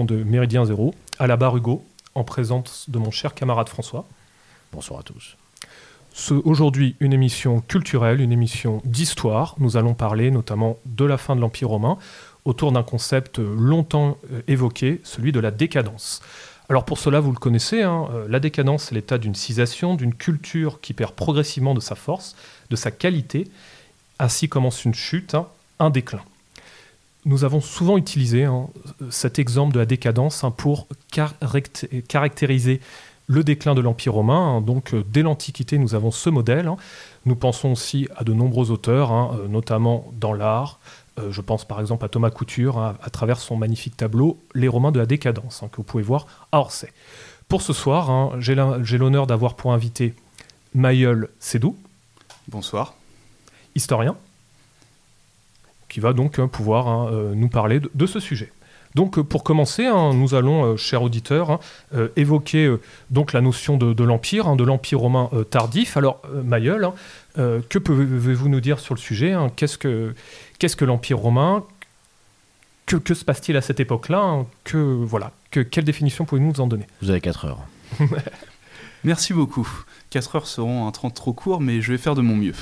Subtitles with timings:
[0.00, 0.94] émission de Méridien Zéro.
[1.18, 4.06] À la barre Hugo, en présence de mon cher camarade François.
[4.72, 5.36] Bonsoir à tous.
[6.44, 9.54] Aujourd'hui, une émission culturelle, une émission d'histoire.
[9.58, 11.98] Nous allons parler notamment de la fin de l'Empire romain
[12.44, 16.22] autour d'un concept longtemps euh, évoqué, celui de la décadence.
[16.70, 20.14] Alors pour cela, vous le connaissez, hein, euh, la décadence, c'est l'état d'une cisation, d'une
[20.14, 22.36] culture qui perd progressivement de sa force,
[22.70, 23.48] de sa qualité.
[24.18, 25.46] Ainsi commence une chute, hein,
[25.78, 26.22] un déclin.
[27.24, 28.68] Nous avons souvent utilisé hein,
[29.10, 30.86] cet exemple de la décadence pour
[32.08, 32.80] caractériser
[33.26, 34.60] le déclin de l'Empire romain.
[34.60, 36.68] donc euh, dès l'Antiquité, nous avons ce modèle.
[37.26, 40.80] Nous pensons aussi à de nombreux auteurs, euh, notamment dans l'art,
[41.20, 44.68] euh, je pense par exemple à Thomas Couture hein, à travers son magnifique tableau Les
[44.68, 46.92] Romains de la décadence, hein, que vous pouvez voir à Orsay.
[47.48, 50.14] Pour ce soir, hein, j'ai l'honneur d'avoir pour invité
[50.74, 51.76] Mayol Sédou.
[52.48, 52.94] Bonsoir.
[53.74, 54.16] Historien,
[55.90, 58.50] qui va donc pouvoir euh, nous parler de, ce sujet.
[58.94, 61.60] Donc euh, pour commencer, nous allons, chers auditeurs,
[62.16, 62.74] évoquer
[63.10, 65.98] donc la notion de, l'Empire, de l'Empire romain tardif.
[65.98, 66.90] Alors Mayol,
[67.36, 70.14] que pouvez-vous nous dire sur le sujet Qu'est-ce que
[70.58, 71.64] qu'est-ce que l'Empire romain?
[72.86, 76.66] Que, se passe-t-il à cette époque-là hein, que, voilà, que, Quelle définition pouvez-vous nous en
[76.66, 76.86] donner?
[77.00, 77.60] Vous avez 4 heures.
[79.04, 79.68] Merci beaucoup.
[80.10, 82.54] 4 heures seront un temps trop court, mais je vais faire de mon mieux.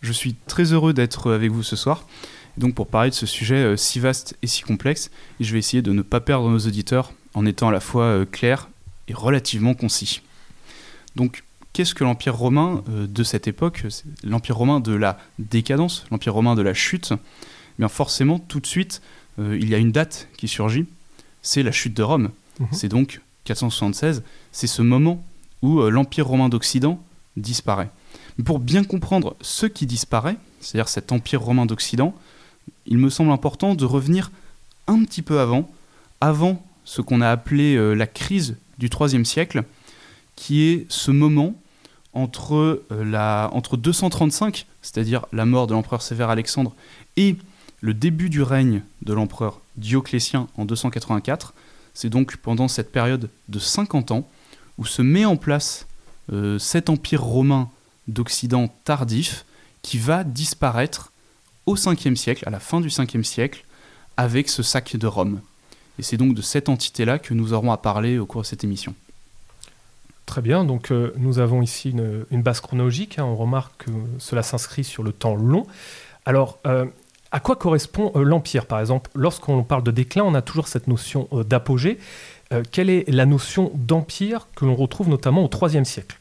[0.00, 2.06] Je suis très heureux d'être avec vous ce soir,
[2.56, 5.58] donc pour parler de ce sujet euh, si vaste et si complexe, et je vais
[5.58, 8.70] essayer de ne pas perdre nos auditeurs en étant à la fois euh, clair
[9.08, 10.22] et relativement concis.
[11.16, 13.84] Donc qu'est-ce que l'Empire romain euh, de cette époque,
[14.24, 17.18] l'Empire romain de la décadence, l'Empire romain de la chute eh
[17.78, 19.00] Bien forcément, tout de suite,
[19.38, 20.84] il y a une date qui surgit,
[21.40, 22.28] c'est la chute de Rome.
[22.58, 22.68] Mhm.
[22.72, 24.22] C'est donc 476,
[24.52, 25.24] c'est ce moment
[25.62, 27.02] où l'Empire romain d'Occident
[27.38, 27.88] disparaît.
[28.38, 32.14] Mais pour bien comprendre ce qui disparaît, c'est-à-dire cet Empire romain d'Occident,
[32.86, 34.30] il me semble important de revenir
[34.86, 35.68] un petit peu avant,
[36.20, 39.64] avant ce qu'on a appelé la crise du IIIe siècle,
[40.36, 41.54] qui est ce moment
[42.12, 46.74] entre, euh, la, entre 235, c'est-à-dire la mort de l'empereur sévère Alexandre,
[47.16, 47.36] et
[47.80, 51.54] le début du règne de l'empereur Dioclétien en 284.
[51.94, 54.28] C'est donc pendant cette période de 50 ans
[54.78, 55.86] où se met en place
[56.32, 57.68] euh, cet empire romain
[58.08, 59.44] d'Occident tardif
[59.82, 61.12] qui va disparaître
[61.66, 63.64] au 5e siècle, à la fin du 5e siècle,
[64.16, 65.40] avec ce sac de Rome.
[65.98, 68.64] Et c'est donc de cette entité-là que nous aurons à parler au cours de cette
[68.64, 68.94] émission.
[70.30, 73.24] Très bien, donc euh, nous avons ici une, base chronologique, hein.
[73.24, 75.66] on remarque que cela s'inscrit sur le temps long.
[76.24, 76.86] Alors, euh,
[77.32, 79.10] à quoi correspond euh, l'Empire, par exemple?
[79.16, 81.98] Lorsqu'on parle de déclin, on a toujours cette notion d'apogée.
[82.70, 86.19] quelle est la notion d'Empire que l'on retrouve notamment au IIIe siècle?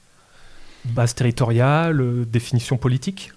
[0.86, 3.32] Base territoriale, définition politique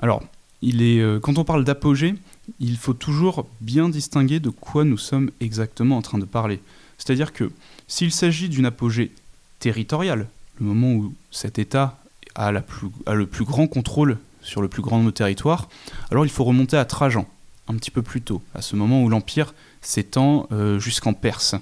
[0.00, 0.22] Alors,
[0.62, 2.14] est, quand on parle d'apogée,
[2.60, 6.60] il faut toujours bien distinguer de quoi nous sommes exactement en train de parler.
[6.98, 7.50] C'est-à-dire que
[7.88, 9.12] s'il s'agit d'une apogée
[9.58, 11.98] territorial, le moment où cet État
[12.34, 15.68] a, le plus grand contrôle sur le plus grand de nos territoires,
[16.10, 17.28] alors il faut remonter à Trajan,
[17.68, 21.54] un petit peu plus tôt, à ce moment où l'Empire s'étend euh, jusqu'en Perse.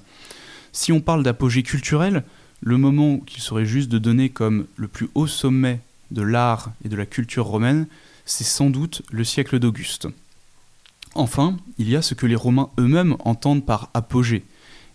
[0.72, 2.22] Si on parle d'apogée culturelle,
[2.60, 6.88] le moment qu'il serait juste de donner comme le plus haut sommet de l'art et
[6.88, 7.86] de la culture romaine,
[8.26, 10.08] c'est sans doute le siècle d'Auguste.
[11.14, 14.44] Enfin, il y a ce que les Romains eux-mêmes entendent par apogée.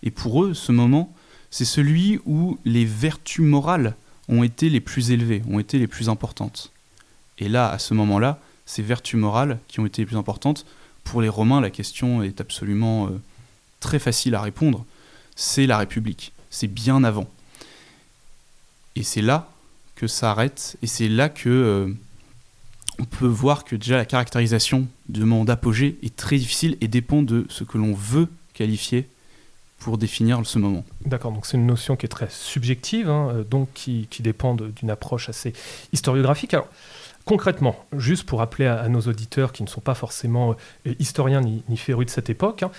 [0.04, 1.14] Et pour eux, ce moment,
[1.52, 3.96] c'est celui où les vertus morales
[4.30, 6.72] ont été les plus élevées, ont été les plus importantes.
[7.38, 10.66] Et là, à ce moment-là, ces vertus morales qui ont été les plus importantes,
[11.04, 13.22] pour les Romains, la question est absolument euh,
[13.80, 14.86] très facile à répondre.
[15.36, 16.32] C'est la République.
[16.50, 17.28] C'est bien avant.
[18.96, 19.50] Et c'est là
[19.96, 21.94] que ça arrête, et c'est là que euh,
[23.00, 27.22] on peut voir que déjà la caractérisation du moment d'apogée est très difficile et dépend
[27.22, 29.08] de ce que l'on veut qualifier
[29.80, 30.84] pour définir ce moment.
[31.06, 34.90] D'accord, donc c'est une notion qui est très subjective, hein, euh, donc qui, dépend d'une
[34.90, 35.54] approche assez
[35.94, 36.54] historiographique.
[36.54, 36.68] Alors,
[37.26, 40.56] concrètement, juste pour rappeler à, nos auditeurs qui ne sont pas forcément
[40.88, 42.72] euh, historiens ni, ni, férus de cette époque, hein,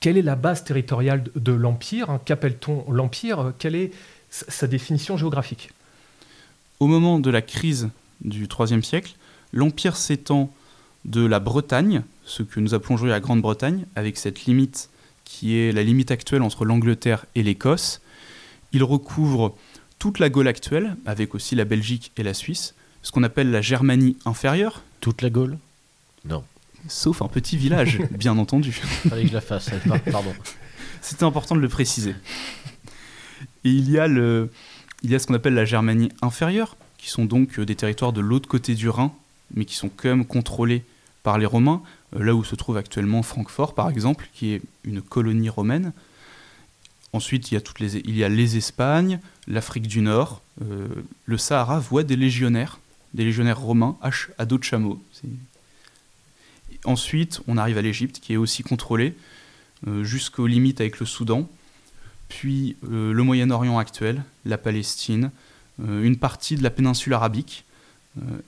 [0.00, 3.52] quelle est la base territoriale de, l'Empire hein, Qu'appelle-t-on l'Empire?
[3.58, 3.92] Quelle est
[4.32, 5.70] sa définition géographique
[6.80, 7.90] Au moment de la crise
[8.22, 9.14] du IIIe siècle,
[9.52, 10.52] l'Empire s'étend
[11.04, 14.88] de la Bretagne, ce que nous appelons aujourd'hui la Grande-Bretagne, avec cette limite
[15.24, 18.00] qui est la limite actuelle entre l'Angleterre et l'Écosse.
[18.72, 19.56] Il recouvre
[19.98, 23.60] toute la Gaule actuelle, avec aussi la Belgique et la Suisse, ce qu'on appelle la
[23.60, 24.82] Germanie inférieure.
[25.00, 25.58] Toute la Gaule?
[26.24, 26.44] Non.
[26.88, 28.72] Sauf un petit village, bien entendu.
[28.72, 29.70] Fallait que je la fasse,
[30.10, 30.34] pardon.
[31.02, 32.14] C'était important de le préciser.
[33.64, 34.50] Et il y a, le,
[35.02, 38.12] il y a ce qu'on appelle la Germanie inférieure, qui sont donc euh, des territoires
[38.12, 39.12] de l'autre côté du Rhin,
[39.54, 40.84] mais qui sont quand même contrôlés
[41.22, 41.82] par les Romains,
[42.16, 45.92] euh, là où se trouve actuellement Francfort par exemple, qui est une colonie romaine.
[47.12, 50.88] Ensuite, il y a, toutes les, il y a les Espagnes, l'Afrique du Nord, euh,
[51.26, 52.78] le Sahara voit des légionnaires,
[53.14, 53.98] des légionnaires romains
[54.38, 55.02] à dos de chameau.
[56.84, 59.14] Ensuite, on arrive à l'Égypte, qui est aussi contrôlée,
[60.02, 61.48] jusqu'aux limites avec le Soudan,
[62.32, 65.30] puis euh, le Moyen-Orient actuel, la Palestine,
[65.78, 67.64] une partie de la péninsule arabique,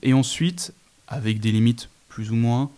[0.03, 0.73] et ensuite,
[1.07, 2.69] avec des limites plus ou moins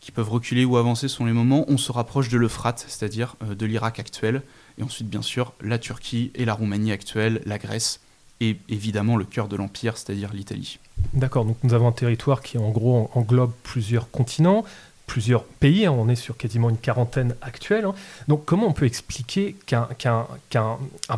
[0.00, 3.66] qui peuvent reculer ou avancer selon les moments, on se rapproche de l'Euphrate, c'est-à-dire de
[3.66, 4.42] l'Irak actuel,
[4.78, 8.00] et ensuite bien sûr la Turquie et la Roumanie actuelle, la Grèce,
[8.40, 10.78] et évidemment le cœur de l'Empire, c'est-à-dire l'Italie.
[11.14, 14.64] D'accord, donc nous avons un territoire qui en gros englobe plusieurs continents,
[15.12, 15.92] plusieurs pays, hein.
[15.92, 17.84] on est sur quasiment une quarantaine actuelle.
[17.84, 17.94] Hein.
[18.28, 19.86] Donc comment on peut expliquer qu'un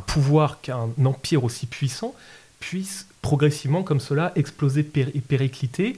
[0.08, 2.12] pouvoir, qu'un empire aussi puissant
[2.58, 5.96] puisse progressivement comme cela exploser et péricliter,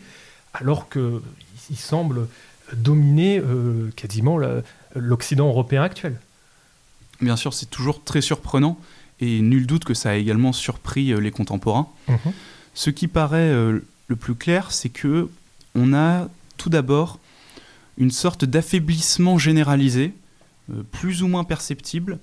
[0.53, 2.29] alors qu'il semble
[2.75, 4.39] dominer euh, quasiment
[4.95, 6.21] l'Occident européen actuel?
[7.23, 8.79] Bien sûr, c'est toujours très surprenant
[9.23, 11.89] et nul doute que ça a également surpris euh, les contemporains.
[12.09, 12.19] Mhm.
[12.75, 15.31] Ce qui paraît euh, le plus clair, c'est que
[15.75, 16.29] on a
[16.59, 17.21] tout d'abord
[17.99, 20.13] une sorte d'affaiblissement généralisé,
[20.71, 22.19] euh, plus ou moins perceptible,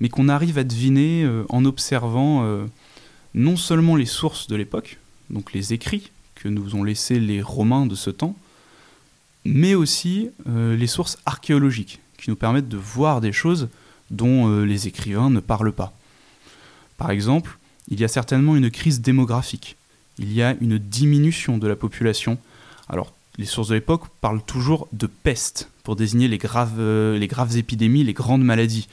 [0.00, 2.46] mais qu'on arrive à deviner en observant
[3.32, 4.98] non seulement les sources de l'époque,
[5.30, 8.36] donc les écrits que nous ont laissés les Romains de ce temps,
[9.46, 13.70] mais aussi les sources archéologiques, qui nous permettent de voir des choses
[14.10, 15.94] dont les écrivains ne parlent pas.
[16.98, 17.56] Par exemple,
[17.88, 19.76] il y a certainement une crise démographique.
[20.18, 22.36] Il y a une diminution de la population.
[22.88, 27.26] Alors, les sources de l'époque parlent toujours de peste pour désigner les graves, euh, les
[27.26, 28.88] graves épidémies, les grandes maladies.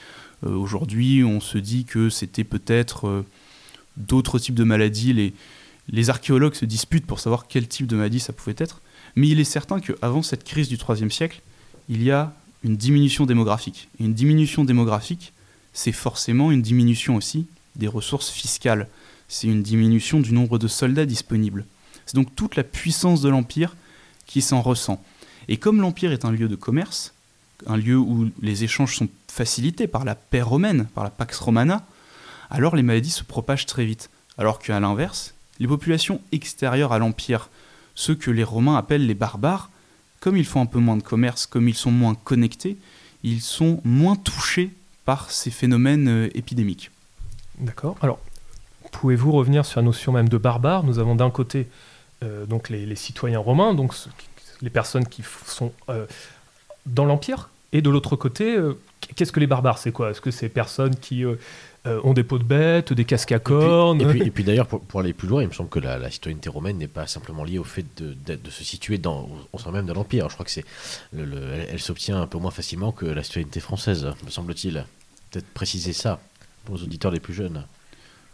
[0.46, 3.26] Euh, aujourd'hui, on se dit que c'était peut-être euh,
[3.98, 5.14] d'autres types de maladies.
[5.14, 5.34] Les,
[5.90, 8.82] les archéologues se disputent pour savoir quel type de maladie ça pouvait être.
[9.16, 11.42] Mais il est certain qu'avant cette crise du IIIe siècle,
[11.90, 13.90] il y a une diminution démographique.
[14.00, 15.34] Et une diminution démographique,
[15.74, 18.88] c'est forcément une diminution aussi des ressources fiscales.
[19.28, 21.66] C'est une diminution du nombre de soldats disponibles.
[22.06, 23.76] C'est donc toute la puissance de l'Empire
[24.26, 25.04] qui s'en ressent.
[25.48, 27.14] Et comme l'Empire est un lieu de commerce,
[27.68, 31.86] un lieu où les échanges sont facilités par la paix romaine, par la Pax Romana,
[32.50, 34.10] alors les maladies se propagent très vite.
[34.38, 37.50] Alors qu'à l'inverse, les populations extérieures à l'Empire,
[37.96, 39.70] ceux que les Romains appellent les barbares,
[40.20, 42.78] comme ils font un peu moins de commerce, comme ils sont moins connectés,
[43.24, 44.72] ils sont moins touchés
[45.06, 46.92] par ces phénomènes euh, épidémiques.
[47.60, 47.98] D'accord.
[48.02, 48.20] Alors,
[48.92, 51.68] pouvez-vous revenir sur la notion même de barbare Nous avons d'un côté
[52.48, 53.94] donc les, citoyens romains, donc
[54.62, 56.06] les personnes qui sont euh,
[56.86, 58.78] dans l'Empire, et de l'autre côté, euh,
[59.16, 60.12] qu'est-ce que les barbares C'est quoi?
[60.12, 61.26] Est-ce que c'est personnes qui
[61.86, 65.28] ont des peaux de bêtes, des casques à cornes Et puis, d'ailleurs, pour, aller plus
[65.28, 68.50] loin, il me semble que la, citoyenneté romaine n'est pas simplement liée au fait de,
[68.50, 70.30] se situer dans, au sein même de l'Empire.
[70.30, 70.66] Je crois que c'est,
[71.14, 74.86] elle s'obtient un peu moins facilement que la citoyenneté française, me semble-t-il.
[75.32, 76.22] Peut-être préciser ça
[76.64, 77.66] pour les auditeurs les plus jeunes.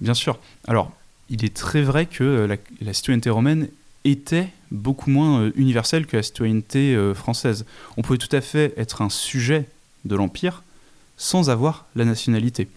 [0.01, 0.37] Bien sûr.
[0.67, 0.91] Alors,
[1.29, 3.69] il est très vrai que euh, la, citoyenneté romaine
[4.03, 7.65] était beaucoup moins euh, universelle que la citoyenneté euh, française.
[7.97, 9.65] On pouvait tout à fait être un sujet
[10.05, 10.63] de l'Empire
[11.17, 12.69] sans avoir la nationalité.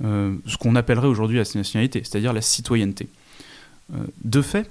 [0.00, 3.08] ce qu'on appellerait aujourd'hui la nationalité, c'est-à-dire la citoyenneté.
[4.22, 4.70] de fait,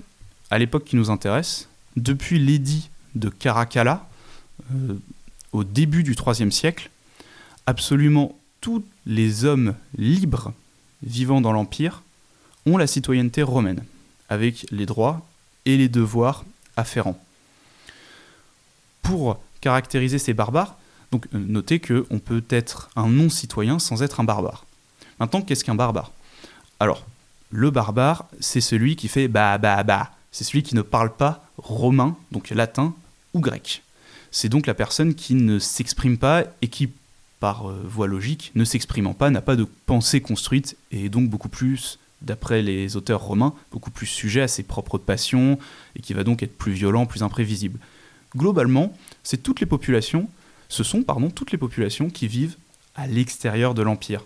[0.49, 4.07] à l'époque qui nous intéresse, depuis l'édit de Caracalla,
[5.51, 6.89] au début du IIIe siècle,
[7.65, 10.53] absolument tous les hommes libres
[11.03, 12.01] vivant dans l'Empire
[12.65, 13.83] ont la citoyenneté romaine,
[14.29, 15.25] avec les droits
[15.65, 16.45] et les devoirs
[16.77, 17.21] afférents.
[19.01, 20.77] Pour caractériser ces barbares,
[21.11, 24.65] donc euh, notez qu'on peut être un non-citoyen sans être un barbare.
[25.19, 26.11] Maintenant, qu'est-ce qu'un barbare?
[26.79, 27.05] Alors,
[27.51, 30.11] le barbare, c'est celui qui fait bah bah bah.
[30.31, 32.93] C'est celui qui ne parle pas romain, donc latin
[33.33, 33.83] ou grec.
[34.31, 36.89] C'est donc la personne qui ne s'exprime pas et qui
[37.39, 41.49] par euh, voie logique, ne s'exprimant pas, n'a pas de pensée construite et donc beaucoup
[41.49, 45.59] plus, d'après les auteurs romains, beaucoup plus sujet à ses propres passions
[45.95, 47.79] et qui va donc être plus violent, plus imprévisible.
[48.35, 50.29] Globalement, c'est toutes les populations,
[50.69, 52.57] ce sont pardon, toutes les populations qui vivent
[52.95, 54.25] à l'extérieur de l'empire.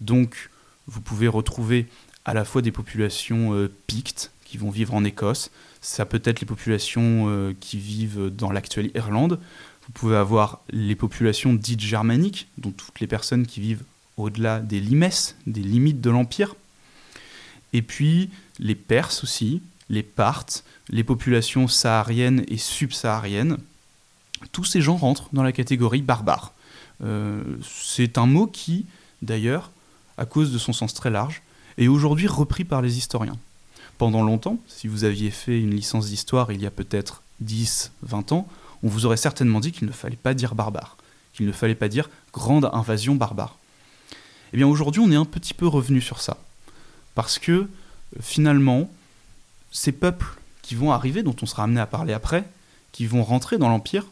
[0.00, 0.50] Donc,
[0.86, 1.86] vous pouvez retrouver
[2.24, 6.40] à la fois des populations euh, pictes qui vont vivre en Écosse, ça peut être
[6.40, 9.40] les populations euh, qui vivent dans l'actuelle Irlande,
[9.86, 13.82] vous pouvez avoir les populations dites germaniques, donc toutes les personnes qui vivent
[14.16, 16.54] au-delà des limesses, des limites de l'Empire.
[17.72, 23.58] Et puis les Perses aussi, les Parthes, les populations sahariennes et subsahariennes.
[24.50, 26.52] Tous ces gens rentrent dans la catégorie barbare.
[27.04, 28.86] Euh, c'est un mot qui,
[29.22, 29.70] d'ailleurs,
[30.18, 31.42] à cause de son sens très large,
[31.78, 33.38] est aujourd'hui repris par les historiens.
[33.98, 38.32] Pendant longtemps, si vous aviez fait une licence d'histoire il y a peut-être 10, 20
[38.32, 38.48] ans,
[38.82, 40.96] on vous aurait certainement dit qu'il ne fallait pas dire barbare,
[41.34, 43.56] qu'il ne fallait pas dire grande invasion barbare.
[44.52, 46.36] Eh bien aujourd'hui, on est un petit peu revenu sur ça.
[47.14, 47.66] Parce que euh,
[48.20, 48.90] finalement,
[49.70, 50.26] ces peuples
[50.62, 52.44] qui vont arriver, dont on sera amené à parler après,
[52.92, 54.06] qui vont rentrer dans l'Empire,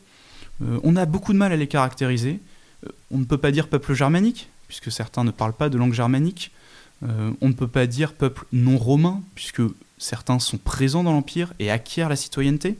[0.62, 2.40] euh, on a beaucoup de mal à les caractériser.
[2.86, 5.94] Euh, on ne peut pas dire peuple germanique, puisque certains ne parlent pas de langue
[5.94, 6.52] germanique.
[7.02, 9.62] on ne peut pas dire peuple non romain, puisque
[9.96, 12.76] certains sont présents dans l'Empire et acquièrent la citoyenneté.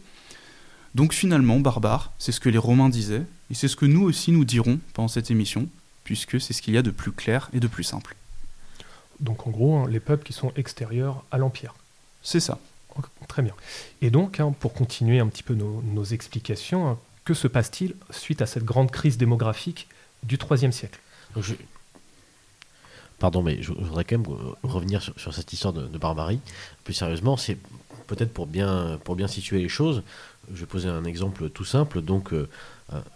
[0.94, 4.30] Donc finalement, barbare, c'est ce que les Romains disaient, et c'est ce que nous aussi
[4.30, 5.68] nous dirons pendant cette émission,
[6.04, 8.14] puisque c'est ce qu'il y a de plus clair et de plus simple.
[9.20, 11.74] Donc en gros, hein, les peuples qui sont extérieurs à l'Empire.
[12.22, 12.58] C'est ça.
[13.28, 13.54] Très bien.
[14.02, 18.42] Et donc, hein, pour continuer un petit peu nos, explications, hein, que se passe-t-il suite
[18.42, 19.88] à cette grande crise démographique
[20.22, 20.98] du IIIe siècle?
[23.18, 26.40] Pardon, mais je, voudrais quand même revenir sur, cette histoire de, barbarie.
[26.84, 27.58] Plus sérieusement, c'est
[28.06, 30.02] peut-être pour bien, pour bien situer les choses.
[30.52, 32.02] Je vais poser un exemple tout simple.
[32.02, 32.48] Donc, euh,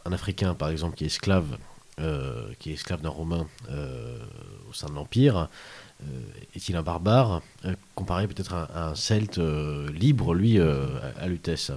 [0.05, 1.57] un Africain, par exemple, qui est esclave
[2.01, 4.19] euh, qui est esclave d'un Romain euh,
[4.69, 5.47] au sein de l'Empire, euh,
[6.55, 7.43] est-il un barbare
[7.95, 9.41] comparé peut-être à, un Celte
[9.93, 11.73] libre, lui, à, Lutèce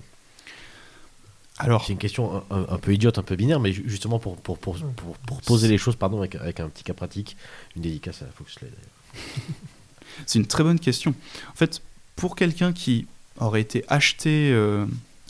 [1.59, 4.77] alors, c'est une question un, peu idiote, un peu binaire, mais justement pour, pour, pour,
[5.25, 7.35] pour, poser les choses pardon, avec, avec, un petit cas pratique,
[7.75, 9.25] une dédicace à Foxley d'ailleurs.
[10.27, 11.15] c'est une très bonne question.
[11.49, 11.81] En fait,
[12.15, 13.07] pour quelqu'un qui
[13.39, 14.55] aurait été acheté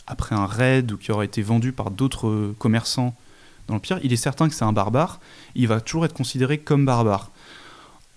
[0.08, 3.16] après un raid ou qui aurait été vendu par d'autres commerçants
[3.68, 5.20] dans l'Empire, il est certain que c'est un barbare,
[5.54, 7.32] il va toujours être considéré comme barbare.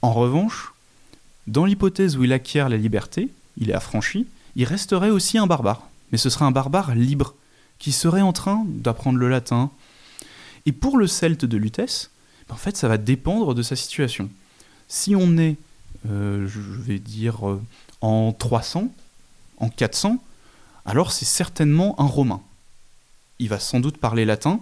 [0.01, 0.70] En revanche,
[1.51, 4.27] dans l'hypothèse où il acquiert la liberté, il est affranchi,
[4.57, 7.35] il resterait aussi un barbare, mais ce serait un barbare libre,
[7.79, 9.71] qui serait en train d'apprendre le latin.
[10.67, 12.11] Et pour le celte de Lutèce,
[12.49, 14.31] ben, en fait, ça va dépendre de sa situation.
[14.87, 15.57] Si on est,
[16.09, 17.61] euh, je vais dire, euh,
[18.01, 18.93] en 300,
[19.57, 20.23] en 400,
[20.85, 22.43] alors c'est certainement un romain.
[23.39, 24.61] Il va sans doute parler latin,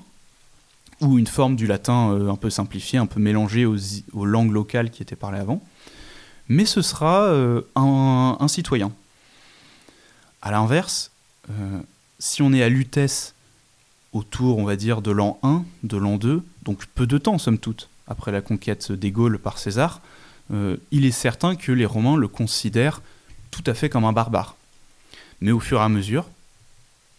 [1.00, 4.90] ou une forme du latin euh, un peu simplifié, un peu mélangé aux, langues locales
[4.90, 5.62] qui étaient parlées avant,
[6.49, 8.93] mais ce sera euh, un, citoyen.
[10.43, 11.11] A l'inverse,
[11.50, 11.81] euh,
[12.19, 13.35] si on est à Lutèce
[14.12, 17.59] autour, on va dire, de l'an 1, de l'an 2, donc peu de temps, somme
[17.59, 20.00] toute, après la conquête des Gaules par César,
[20.90, 23.02] il est certain que les Romains le considèrent
[23.50, 24.57] tout à fait comme un barbare.
[25.43, 26.26] Mais au fur et à mesure,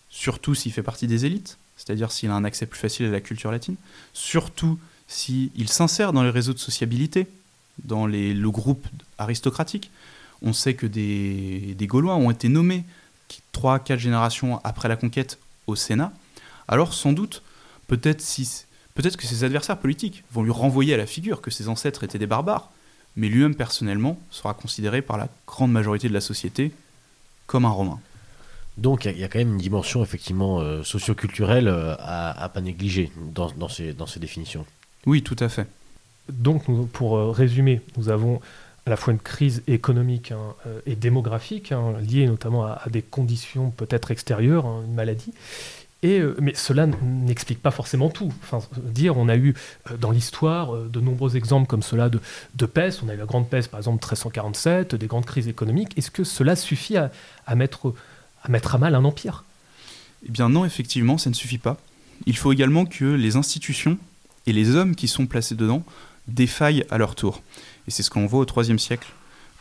[0.10, 3.22] surtout s'il fait partie des élites, c'est-à-dire s'il a un accès plus facile à la
[3.22, 3.76] culture latine,
[4.14, 7.28] surtout s'il s'insère dans les réseaux de sociabilité,
[7.84, 9.92] dans les, le groupe aristocratique.
[10.42, 12.84] On sait que des, Gaulois ont été nommés
[13.52, 16.12] trois, quatre générations après la conquête au Sénat.
[16.68, 17.44] Alors sans doute,
[17.88, 21.68] peut-être si, peut-être que ses adversaires politiques vont lui renvoyer à la figure que ses
[21.68, 22.72] ancêtres étaient des barbares,
[23.16, 26.72] mais lui-même personnellement sera considéré par la grande majorité de la société
[27.48, 28.00] comme un Romain.
[28.78, 32.62] Donc il y, a quand même une dimension effectivement euh, socioculturelle euh, à, à, pas
[32.62, 34.66] négliger dans, dans, ces, dans ces définitions.
[35.06, 35.68] Oui, tout à fait.
[36.30, 38.42] Donc pour euh, résumer, nous avons
[38.86, 40.56] à la fois une crise économique hein,
[40.86, 45.34] et démographique, hein, liée notamment à, des conditions peut-être extérieures, hein, une maladie.
[46.02, 48.32] Et, mais cela n'explique pas forcément tout.
[48.42, 49.54] Enfin, dire, on a eu
[50.00, 52.22] dans l'histoire de nombreux exemples comme cela de,
[52.56, 53.04] de peste.
[53.04, 55.98] On a eu la grande peste, par exemple, 1347, des grandes crises économiques.
[55.98, 57.12] Est-ce que cela suffit à,
[57.46, 57.94] à mettre
[58.44, 59.44] à mettre à mal un empire?
[60.28, 61.78] Eh bien non, effectivement, ça ne suffit pas.
[62.26, 63.98] Il faut également que les institutions
[64.46, 65.84] et les hommes qui sont placés dedans
[66.30, 67.42] défaillent à leur tour.
[67.88, 69.08] Et c'est ce qu'on voit au IIIe siècle,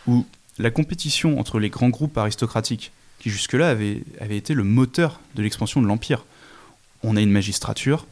[0.07, 0.27] où
[0.59, 5.43] la compétition entre les grands groupes aristocratiques, qui jusque-là avaient, avait été le moteur de
[5.43, 6.25] l'expansion de l'Empire,
[7.03, 8.07] on a une magistrature,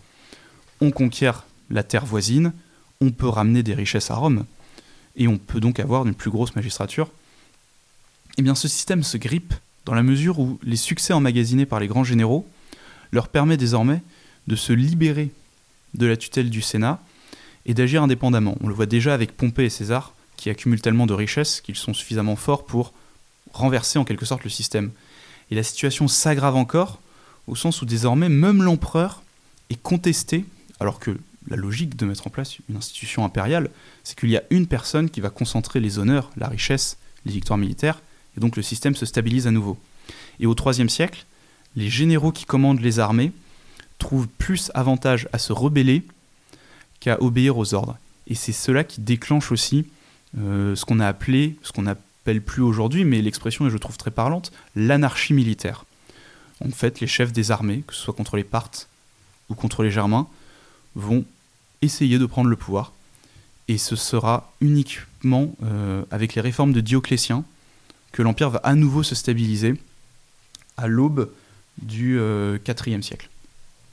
[0.80, 2.52] on conquiert la terre voisine,
[3.00, 4.44] on peut ramener des richesses à Rome,
[5.16, 7.10] et on peut donc avoir une plus grosse magistrature.
[8.38, 11.86] Eh bien ce système se grippe dans la mesure où les succès emmagasinés par les
[11.86, 12.46] grands généraux
[13.12, 14.02] leur permet désormais
[14.46, 15.30] de se libérer
[15.94, 17.00] de la tutelle du Sénat
[17.66, 18.56] et d'agir indépendamment.
[18.62, 21.92] On le voit déjà avec Pompée et César, qui accumulent tellement de richesses qu'ils sont
[21.92, 22.92] suffisamment forts pour
[23.52, 24.92] renverser en quelque sorte le système.
[25.50, 27.00] Et la situation s'aggrave encore,
[27.46, 29.23] au sens où désormais même l'empereur
[29.70, 30.44] est contesté,
[30.80, 31.18] alors que
[31.49, 33.70] la logique de mettre en place une institution impériale,
[34.04, 37.58] c'est qu'il y a une personne qui va concentrer les honneurs, la richesse, les victoires
[37.58, 38.00] militaires,
[38.37, 39.78] et donc le système se stabilise à nouveau.
[40.38, 41.25] Et au IIIe siècle,
[41.75, 43.32] les généraux qui commandent les armées
[43.99, 46.04] trouvent plus avantage à se rebeller
[47.06, 47.96] qu'à obéir aux ordres.
[48.26, 49.86] Et c'est cela qui déclenche aussi
[50.36, 53.96] euh, ce qu'on a appelé, ce qu'on n'appelle plus aujourd'hui, mais l'expression est, je trouve,
[53.96, 55.84] très parlante, l'anarchie militaire.
[56.64, 58.88] En fait, les chefs des armées, que ce soit contre les Parthes
[59.48, 60.26] ou contre les Germains,
[60.96, 61.25] vont
[61.80, 62.92] essayer de prendre le pouvoir.
[63.68, 67.44] Et ce sera uniquement euh, avec les réformes de Dioclétien,
[68.10, 69.75] que l'Empire va à nouveau se stabiliser
[70.76, 71.30] à l'aube
[71.80, 73.28] du IVe euh, siècle.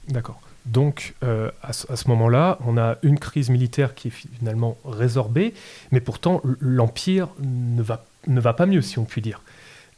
[0.07, 0.41] D'accord.
[0.65, 5.53] Donc, euh, à ce, moment-là, on a une crise militaire qui est finalement résorbée,
[5.91, 9.41] mais pourtant, l'Empire ne va, ne va pas mieux, si on peut dire.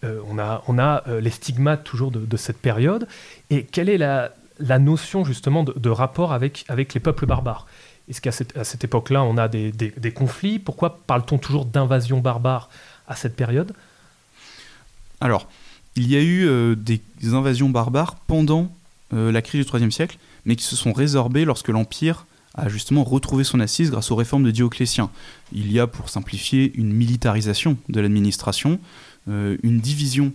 [0.04, 3.08] Euh, on a, on a euh, les stigmates toujours de, cette période.
[3.52, 7.68] Et quelle est la, la notion justement de, rapport avec, avec les peuples barbares?
[8.10, 10.58] Est-ce qu'à cette, cette époque-là, on a des, des- conflits?
[10.58, 12.70] Pourquoi parle-t-on toujours d'invasion barbare
[13.08, 13.74] à cette période?
[15.22, 15.48] Alors,
[15.96, 17.02] il y a eu des
[17.34, 18.72] invasions barbares pendant
[19.12, 22.26] la crise du IIIe siècle, mais qui se sont résorbées lorsque l'Empire
[22.56, 25.10] a justement retrouvé son assise grâce aux réformes de Dioclétien.
[25.52, 28.80] Il y a, pour simplifier, une militarisation de l'administration,
[29.28, 30.32] euh, une division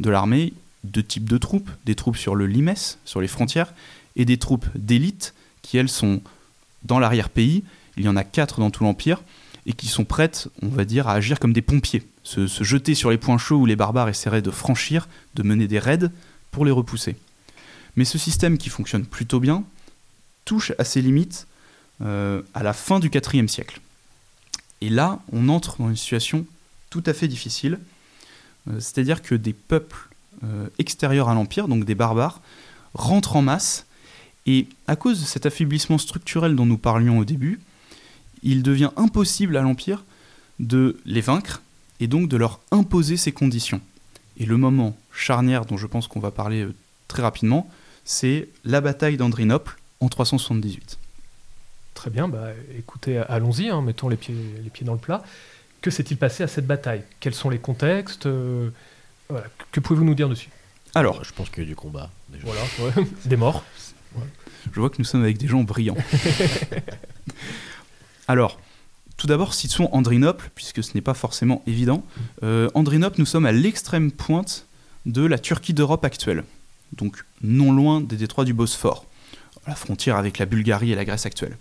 [0.00, 0.52] de l'armée,
[0.84, 3.72] deux types de troupes, des troupes sur le limes, sur les frontières,
[4.16, 6.20] et des troupes d'élite, qui elles sont
[6.84, 7.64] dans l'arrière-pays,
[7.96, 9.22] il y en a quatre dans tout l'Empire,
[9.66, 12.94] et qui sont prêtes, on va dire, à agir comme des pompiers, se, se jeter
[12.94, 16.10] sur les points chauds où les barbares essaieraient de franchir, de mener des raids
[16.50, 17.16] pour les repousser.
[17.96, 19.64] Mais ce système qui fonctionne plutôt bien
[20.44, 21.46] touche à ses limites
[22.02, 23.80] euh, à la fin du IVe siècle.
[24.80, 26.44] Et là, on entre dans une situation
[26.90, 27.78] tout à fait difficile,
[28.68, 30.08] euh, c'est-à-dire que des peuples
[30.42, 32.40] euh, extérieurs à l'Empire, donc des barbares,
[32.94, 33.86] rentrent en masse,
[34.46, 37.60] et à cause de cet affaiblissement structurel dont nous parlions au début,
[38.42, 40.04] il devient impossible à l'Empire
[40.60, 41.62] de les vaincre
[42.00, 43.80] et donc de leur imposer ces conditions.
[44.36, 46.66] Et le moment charnière dont je pense qu'on va parler
[47.08, 47.70] très rapidement,
[48.04, 50.98] c'est la bataille d'Andrinople en 378.
[51.94, 55.22] Très bien, bah, écoutez, allons-y, hein, mettons les pieds, les pieds dans le plat.
[55.80, 57.02] Que s'est-il passé à cette bataille?
[57.20, 58.26] Quels sont les contextes?
[58.26, 58.70] Euh,
[59.28, 59.46] voilà.
[59.70, 60.50] Que pouvez-vous nous dire dessus?
[60.94, 62.10] Alors, Je pense qu'il y a eu du combat.
[62.28, 62.44] déjà.
[62.46, 62.62] Voilà,
[62.96, 63.06] ouais.
[63.24, 63.64] des morts.
[64.72, 65.96] je vois que nous sommes avec des gens brillants.
[68.28, 68.58] Alors,
[69.16, 72.04] tout d'abord, situons Andrinople, puisque ce n'est pas forcément évident.
[72.42, 74.66] Euh, Andrinople, nous sommes à l'extrême pointe
[75.06, 76.44] de la Turquie d'Europe actuelle,
[76.96, 79.06] donc non loin des détroits du Bosphore,
[79.66, 81.56] la frontière avec la Bulgarie et la Grèce actuelle.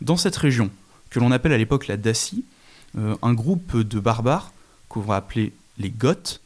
[0.00, 0.70] Dans cette région,
[1.10, 2.44] que l'on appelle à l'époque la Dacie,
[2.96, 4.52] euh, un groupe de barbares,
[4.88, 6.40] qu'on va appeler les Goths,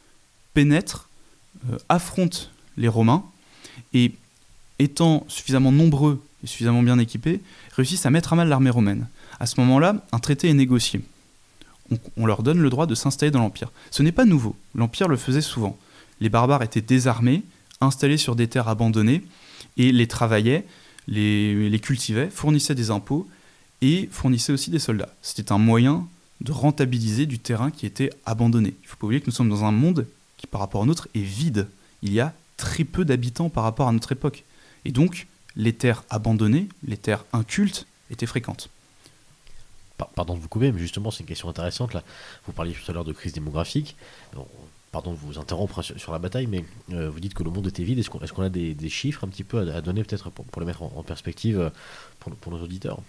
[0.53, 1.09] pénètre,
[1.71, 3.23] euh, affronte les Romains,
[3.93, 4.13] et
[4.79, 7.41] étant suffisamment nombreux et suffisamment bien équipés,
[7.75, 9.07] réussissent à mettre à mal l'armée romaine.
[9.39, 11.01] À ce moment-là, un traité est négocié.
[12.17, 13.71] On leur donne le droit de s'installer dans l'Empire.
[13.91, 15.77] Ce n'est pas nouveau, l'Empire le faisait souvent.
[16.23, 17.43] Les barbares étaient désarmés,
[17.81, 19.23] installés sur des terres abandonnées,
[19.75, 20.65] et les travaillaient,
[21.09, 23.27] les, cultivaient, fournissaient des impôts,
[23.81, 25.13] et fournissaient aussi des soldats.
[25.21, 26.07] C'était un moyen
[26.39, 28.69] de rentabiliser du terrain qui était abandonné.
[28.69, 30.07] Il ne faut pas oublier que nous sommes dans un monde
[30.37, 31.67] qui, par rapport à notre, est vide.
[32.03, 34.45] Il y a très peu d'habitants par rapport à notre époque.
[34.85, 38.69] Et donc, les terres abandonnées, les terres incultes, étaient fréquentes.
[39.97, 41.93] Par- Pardon de vous couper, mais justement, c'est une question intéressante.
[41.93, 42.01] Là.
[42.47, 43.97] Vous parliez tout à l'heure de crise démographique.
[44.93, 47.67] Pardon de vous interrompre sur, sur la bataille, mais euh, vous dites que le monde
[47.67, 47.99] était vide.
[47.99, 50.61] Est-ce qu'on a des, des chiffres un petit peu à, à donner, peut-être, pour, pour
[50.61, 51.69] les mettre en, en perspective euh,
[52.19, 52.99] pour, pour nos auditeurs?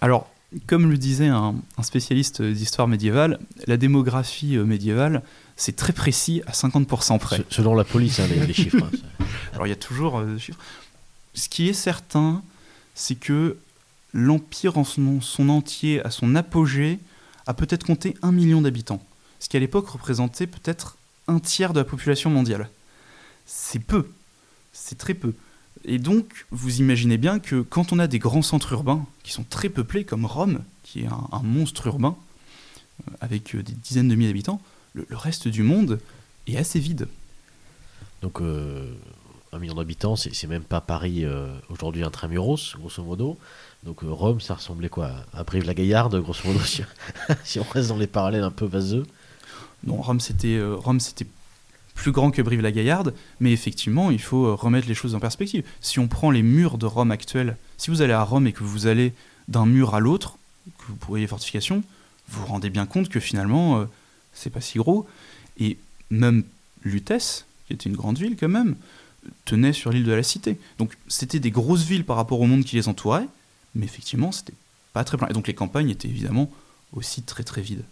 [0.00, 0.28] Alors,
[0.66, 5.22] comme le disait un, un spécialiste d'histoire médiévale, la démographie euh, médiévale,
[5.56, 7.36] c'est très précis à 50% près.
[7.38, 8.82] Se- Selon la police, hein, les, les chiffres.
[8.82, 10.58] hein, Alors il y a toujours euh, des chiffres.
[11.34, 12.42] Ce qui est certain,
[12.94, 13.56] c'est que
[14.14, 16.98] l'Empire en son, son entier, à son apogée,
[17.46, 19.02] a peut-être compté un million d'habitants.
[19.52, 20.96] Qui à l'époque représentait peut-être
[21.28, 22.70] un tiers de la population mondiale.
[23.44, 24.08] C'est peu.
[24.72, 25.34] C'est très peu.
[25.84, 29.44] Et donc, vous imaginez bien que quand on a des grands centres urbains qui sont
[29.44, 32.16] très peuplés, comme Rome, qui est un, monstre urbain,
[33.06, 34.62] euh, avec euh, des dizaines de milliers d'habitants,
[34.94, 36.00] le- reste du monde
[36.46, 37.06] est assez vide.
[38.22, 38.90] Donc, euh,
[39.52, 43.36] un million d'habitants, c'est même pas Paris euh, aujourd'hui intramuros, grosso modo.
[43.84, 45.10] Donc, Rome, ça ressemblait quoi?
[45.34, 46.58] À Brive-la-Gaillarde, grosso modo,
[47.44, 49.04] si on reste dans les parallèles un peu vaseux?
[49.84, 51.26] Non, Rome c'était euh, Rome c'était
[51.94, 55.64] plus grand que Brive-la-Gaillarde, mais effectivement, il faut euh, remettre les choses en perspective.
[55.80, 58.64] Si on prend les murs de Rome actuels, si vous allez à Rome et que
[58.64, 59.12] vous allez
[59.48, 60.38] d'un mur à l'autre,
[60.78, 61.82] que vous voyez fortifications,
[62.28, 63.84] vous vous rendez bien compte que finalement, euh,
[64.32, 65.06] c'est pas si gros.
[65.58, 65.76] Et
[66.10, 66.44] même
[66.82, 68.76] Lutèce, qui était une grande ville quand même,
[69.44, 70.58] tenait sur l'île de la Cité.
[70.78, 73.26] Donc c'était des grosses villes par rapport au monde qui les entourait,
[73.74, 74.54] mais effectivement, c'était
[74.92, 75.28] pas très plein.
[75.28, 76.50] Et donc les campagnes étaient évidemment
[76.92, 77.84] aussi très très vides.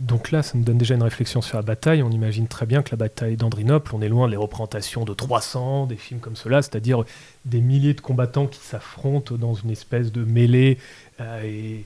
[0.00, 2.02] Donc là, ça nous donne déjà une réflexion sur la bataille.
[2.02, 5.86] On imagine très bien que la bataille d'Andrinople, on est loin des représentations de 300,
[5.86, 7.02] des films comme cela, c'est-à-dire
[7.44, 10.78] des milliers de combattants qui s'affrontent dans une espèce de mêlée
[11.20, 11.84] euh, et,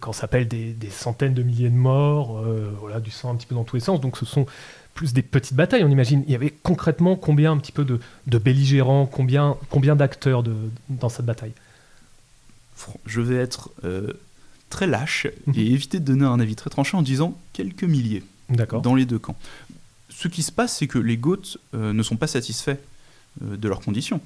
[0.00, 3.54] qu'on s'appelle des, centaines de milliers de morts, euh, voilà, du sang un petit peu
[3.54, 4.00] dans tous les sens.
[4.00, 4.44] Donc ce sont
[4.92, 6.22] plus des petites batailles, on imagine.
[6.26, 10.42] Il y avait concrètement combien un petit peu de, belligérants, combien, combien d'acteurs
[10.88, 11.52] dans cette bataille?
[13.06, 14.12] Je vais être euh,
[14.70, 15.54] très lâche Mhm.
[15.56, 18.22] et éviter de donner un avis très tranchant en disant quelques milliers
[18.82, 19.36] dans les deux camps.
[20.10, 22.78] Ce qui se passe, c'est que les Goths euh, ne sont pas satisfaits
[23.42, 24.20] euh, de leurs conditions.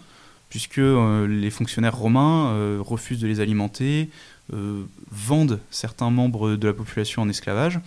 [0.50, 4.08] puisque les fonctionnaires romains refusent de les alimenter,
[5.10, 7.80] vendent certains membres de la population en esclavage.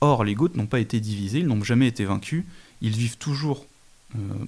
[0.00, 2.44] Or, les Goths n'ont pas été divisés, ils n'ont jamais été vaincus,
[2.80, 3.66] ils vivent toujours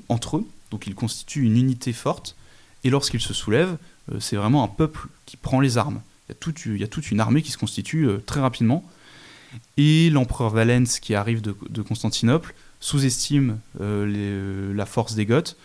[0.09, 2.35] entre eux, donc ils constituent une unité forte,
[2.83, 3.77] et lorsqu'ils se soulèvent,
[4.21, 6.01] c'est vraiment un peuple qui prend les armes.
[6.29, 6.33] Il
[6.79, 8.85] y, a toute, une armée qui se constitue très rapidement.
[9.77, 15.57] Et l'empereur Valens, qui arrive de, Constantinople, sous-estime euh, euh, la force des Goths.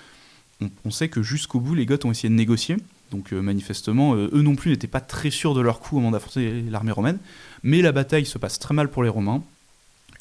[0.86, 2.78] On, sait que jusqu'au bout, les Goths ont essayé de négocier.
[3.12, 6.12] Donc euh, manifestement, eux non plus n'étaient pas très sûrs de leur coup au moment
[6.12, 7.20] d'affronter l'armée romaine.
[7.64, 9.42] Mais la bataille se passe très mal pour les Romains.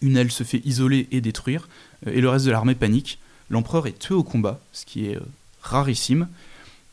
[0.00, 1.68] Une aile se fait isoler et détruire,
[2.06, 3.18] et le reste de l'armée panique.
[3.50, 5.18] L'empereur est tué au combat, ce qui est
[5.60, 6.28] rarissime.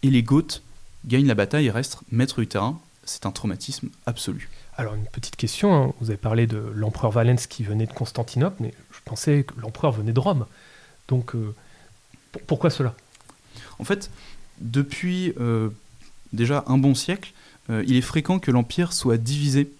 [0.01, 0.63] Et les Goths
[1.05, 2.81] gagnent la bataille et restent maîtres du terrain.
[3.05, 4.49] C'est un traumatisme absolu.
[4.77, 5.93] Alors une petite question, hein.
[6.01, 9.91] vous avez parlé de l'empereur Valens qui venait de Constantinople, mais je pensais que l'empereur
[9.91, 10.45] venait de Rome.
[11.07, 11.53] Donc euh,
[12.47, 12.95] pourquoi cela?
[13.79, 14.09] En fait,
[14.59, 15.69] depuis euh,
[16.33, 17.31] déjà un bon siècle,
[17.69, 19.71] euh, il est fréquent que l'empire soit divisé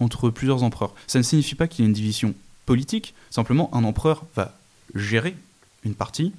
[0.00, 0.94] entre plusieurs empereurs.
[1.06, 2.34] Ça ne signifie pas qu'il y ait une division
[2.66, 4.56] politique, simplement un empereur va
[4.94, 5.36] gérer
[5.84, 6.32] une partie,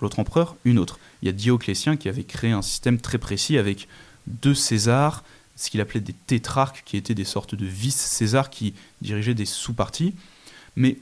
[0.00, 0.98] l'autre empereur une autre.
[1.22, 3.88] Il y a Dioclétien qui avait créé un système très précis avec
[4.26, 5.24] deux Césars,
[5.56, 10.14] ce qu'il appelait des tétrarques, qui étaient des sortes de vice-césars qui dirigeaient des sous-parties.
[10.76, 10.98] Mais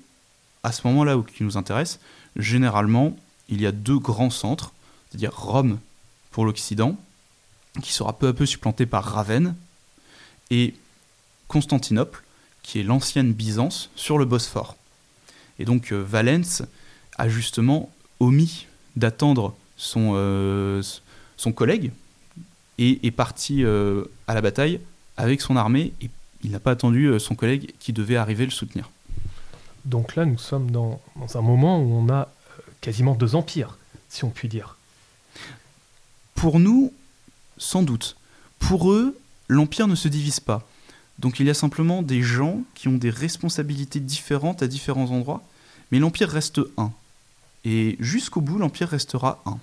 [0.62, 1.98] à ce moment-là qui nous intéresse,
[2.36, 3.16] généralement,
[3.48, 4.72] il y a deux grands centres,
[5.08, 5.78] c'est-à-dire Rome
[6.30, 6.96] pour l'Occident,
[7.82, 9.54] qui sera peu à peu supplanté par Ravenne,
[10.50, 10.74] et
[11.48, 12.22] Constantinople,
[12.62, 14.76] qui est l'ancienne Byzance, sur le Bosphore.
[15.58, 16.62] Et donc euh, Valens
[17.18, 17.90] a justement
[18.20, 20.82] omis d'attendre son, euh,
[21.36, 21.92] son collègue,
[22.78, 24.80] et est parti euh, à la bataille
[25.16, 26.10] avec son armée et
[26.42, 28.90] il n'a pas attendu euh, son collègue qui devait arriver le soutenir.
[29.84, 31.00] Donc là, nous sommes dans,
[31.34, 33.76] un moment où on a euh, quasiment deux empires,
[34.08, 34.76] si on peut dire.
[36.34, 36.92] Pour nous,
[37.58, 38.16] sans doute.
[38.58, 40.66] Pour eux, l'empire ne se divise pas.
[41.18, 45.42] Donc il y a simplement des gens qui ont des responsabilités différentes à différents endroits,
[45.92, 46.92] mais l'empire reste un.
[47.64, 49.58] Et jusqu'au bout, l'empire restera un.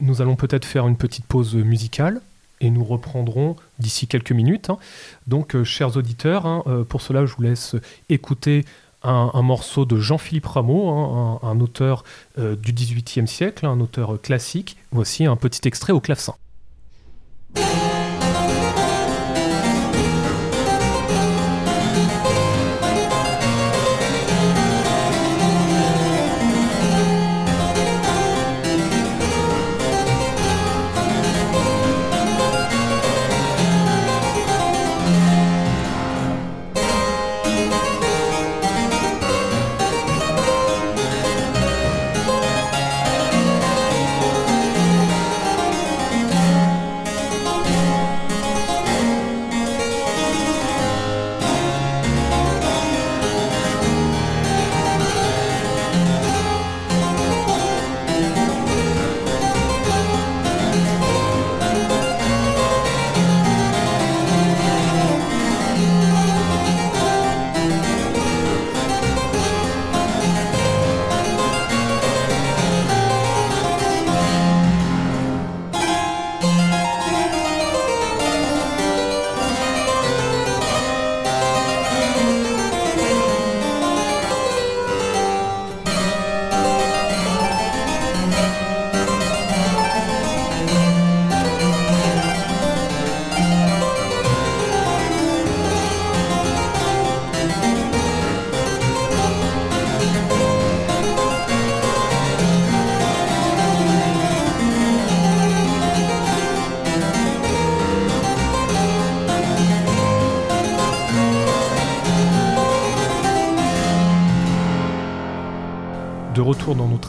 [0.00, 2.20] Nous allons peut-être faire une petite pause musicale
[2.60, 4.70] et nous reprendrons d'ici quelques minutes.
[4.70, 4.78] Hein.
[5.26, 7.76] Donc, euh, chers auditeurs, hein, euh, pour cela, je vous laisse
[8.08, 8.64] écouter
[9.02, 12.04] un, morceau de Jean-Philippe Rameau, hein, un, auteur
[12.38, 14.76] euh, du XVIIIe siècle, un auteur classique.
[14.92, 16.34] Voici un petit extrait au clavecin.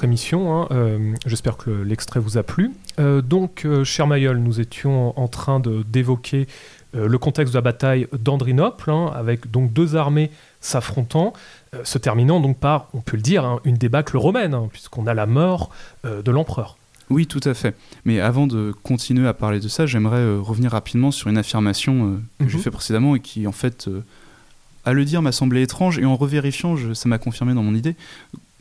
[0.01, 0.61] Notre émission.
[0.61, 0.67] Hein.
[0.71, 2.71] Euh, j'espère que l'extrait vous a plu.
[2.99, 6.47] Euh, donc, euh, cher Mayol, nous étions en train d'évoquer
[6.93, 11.31] le contexte de la bataille d'Andrinople, hein, avec donc deux armées s'affrontant,
[11.85, 15.25] se terminant donc par, on peut le dire, hein, une débâcle romaine, puisqu'on a la
[15.25, 15.69] mort
[16.03, 16.75] de l'empereur.
[17.09, 17.77] Oui, tout à fait.
[18.03, 22.49] Mais avant de continuer à parler de ça, j'aimerais revenir rapidement sur une affirmation que
[22.49, 22.63] j'ai mhm.
[22.63, 23.89] fait précédemment et qui, en fait,
[24.83, 25.97] à le dire, m'a semblé étrange.
[25.97, 27.95] Et en revérifiant, ça m'a confirmé dans mon idée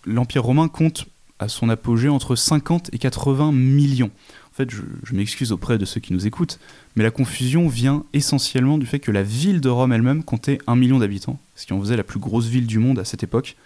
[0.07, 1.07] l'Empire romain compte
[1.41, 4.11] à son apogée entre 50 et 80 millions.
[4.53, 6.61] En fait, je, m'excuse auprès de ceux qui nous écoutent,
[6.95, 10.77] mais la confusion vient essentiellement du fait que la ville de Rome elle-même comptait un
[10.77, 13.57] million d'habitants, ce qui en faisait la plus grosse ville du monde à cette époque.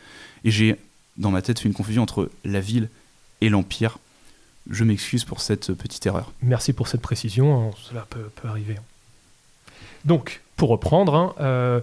[0.44, 0.76] Et j'ai
[1.16, 2.88] dans ma tête fait une confusion entre la ville
[3.40, 3.98] et l'Empire.
[4.70, 6.32] Je m'excuse pour cette petite erreur.
[6.42, 8.76] Merci pour cette précision, hein, cela peut, arriver.
[10.04, 11.80] Donc, pour reprendre, hein, euh,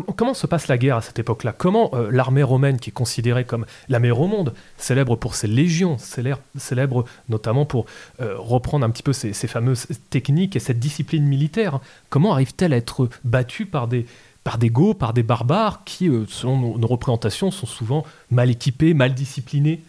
[0.00, 1.52] comment se passe la guerre à cette époque-là?
[1.52, 5.46] Comment euh, l'armée romaine, qui est considérée comme la meilleure au monde, célèbre pour ses
[5.46, 7.84] légions, célèbre, notamment pour
[8.20, 12.78] euh, reprendre un petit peu ces, fameuses techniques et cette discipline militaire, comment arrive-t-elle à
[12.78, 14.06] être battue par des,
[14.44, 19.82] par Goths, par des barbares qui, selon nos, représentations, sont souvent mal équipés, mal disciplinés?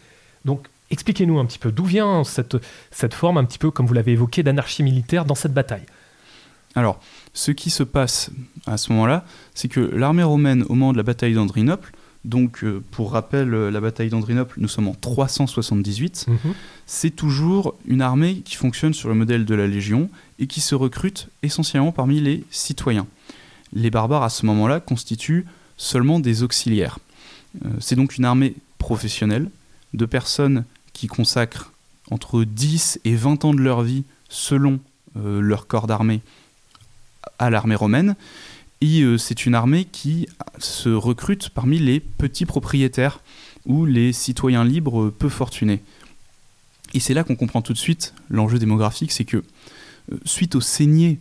[0.46, 2.56] Donc, Expliquez-nous un petit peu d'où vient cette,
[2.92, 5.86] cette forme, un petit peu comme vous l'avez évoqué, d'anarchie militaire dans cette bataille.
[6.76, 7.00] Alors,
[7.34, 8.32] ce qui se passe
[8.66, 11.94] à ce moment-là, c'est que l'armée romaine, au moment de la bataille d'Andrinople,
[12.26, 16.38] donc euh, pour rappel, euh, la bataille d'Andrinople, nous sommes en 378, mhm.
[16.86, 20.10] c'est toujours une armée qui fonctionne sur le modèle de la Légion
[20.40, 23.08] et qui se recrute essentiellement parmi les citoyens.
[23.74, 27.00] Les barbares, à ce moment-là, constituent seulement des auxiliaires.
[27.66, 29.50] Euh, c'est donc une armée professionnelle
[29.94, 31.72] de personnes qui consacrent
[32.10, 34.80] entre 10 et 20 ans de leur vie, selon
[35.16, 36.22] leur corps d'armée,
[37.40, 38.16] à l'armée romaine.
[38.82, 40.28] Et euh, c'est une armée qui
[40.60, 43.22] se recrute parmi les petits propriétaires
[43.66, 45.82] ou les citoyens libres peu fortunés.
[46.94, 50.62] Et c'est là qu'on comprend tout de suite l'enjeu démographique, c'est que euh, suite aux
[50.62, 51.20] saignées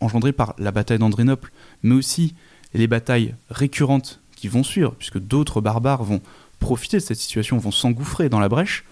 [0.00, 1.50] engendrées par la bataille d'Andrénople,
[1.82, 2.34] mais aussi
[2.74, 6.20] les batailles récurrentes qui vont suivre, puisque d'autres barbares vont
[6.58, 8.84] profiter de cette situation, vont s'engouffrer dans la brèche,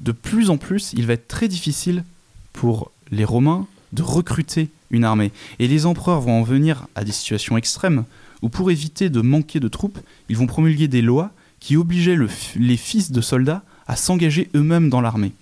[0.00, 2.04] de plus en plus, il va être très difficile
[2.52, 5.32] pour les Romains de recruter une armée.
[5.58, 8.04] Et les empereurs vont en venir à des situations extrêmes
[8.42, 9.98] où pour éviter de manquer de troupes,
[10.28, 12.18] ils vont promulguer des lois qui obligeaient
[12.56, 15.32] les fils de soldats à s'engager eux-mêmes dans l'armée.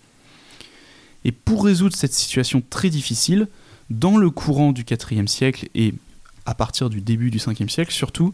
[1.25, 3.49] Et pour résoudre cette situation très difficile,
[3.91, 5.95] dans le courant du IVe siècle et
[6.45, 8.33] à partir du début du Ve siècle surtout,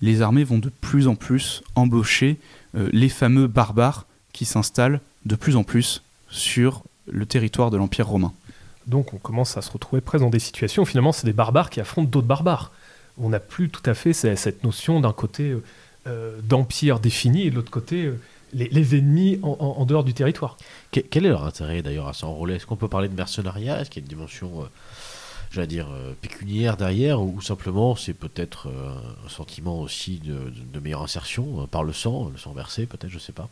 [0.00, 2.38] les armées vont de plus en plus embaucher
[2.76, 8.06] euh, les fameux barbares qui s'installent de plus en plus sur le territoire de l'Empire
[8.06, 8.32] romain.
[8.88, 11.80] Donc on commence à se retrouver presque dans des situations, finalement c'est des barbares qui
[11.80, 12.72] affrontent d'autres barbares.
[13.20, 15.62] On n'a plus tout à fait cette notion d'un côté euh,
[16.06, 18.12] euh, d'empire défini et de l'autre côté
[18.54, 20.56] les, ennemis en, dehors du territoire.
[20.90, 22.54] Quel est leur intérêt d'ailleurs à s'enrôler?
[22.54, 23.80] Est-ce qu'on peut parler de mercenariat?
[23.80, 24.66] Est-ce qu'il y a une dimension
[25.50, 31.02] j'allais dire, euh, pécuniaire derrière, ou simplement c'est peut-être euh, un sentiment aussi de, meilleure
[31.02, 33.48] insertion euh, par le sang, le sang versé peut-être, je sais pas?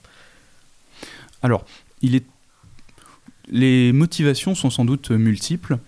[1.42, 1.64] Alors,
[2.03, 2.25] il est...
[3.49, 5.79] les motivations sont sans doute multiples.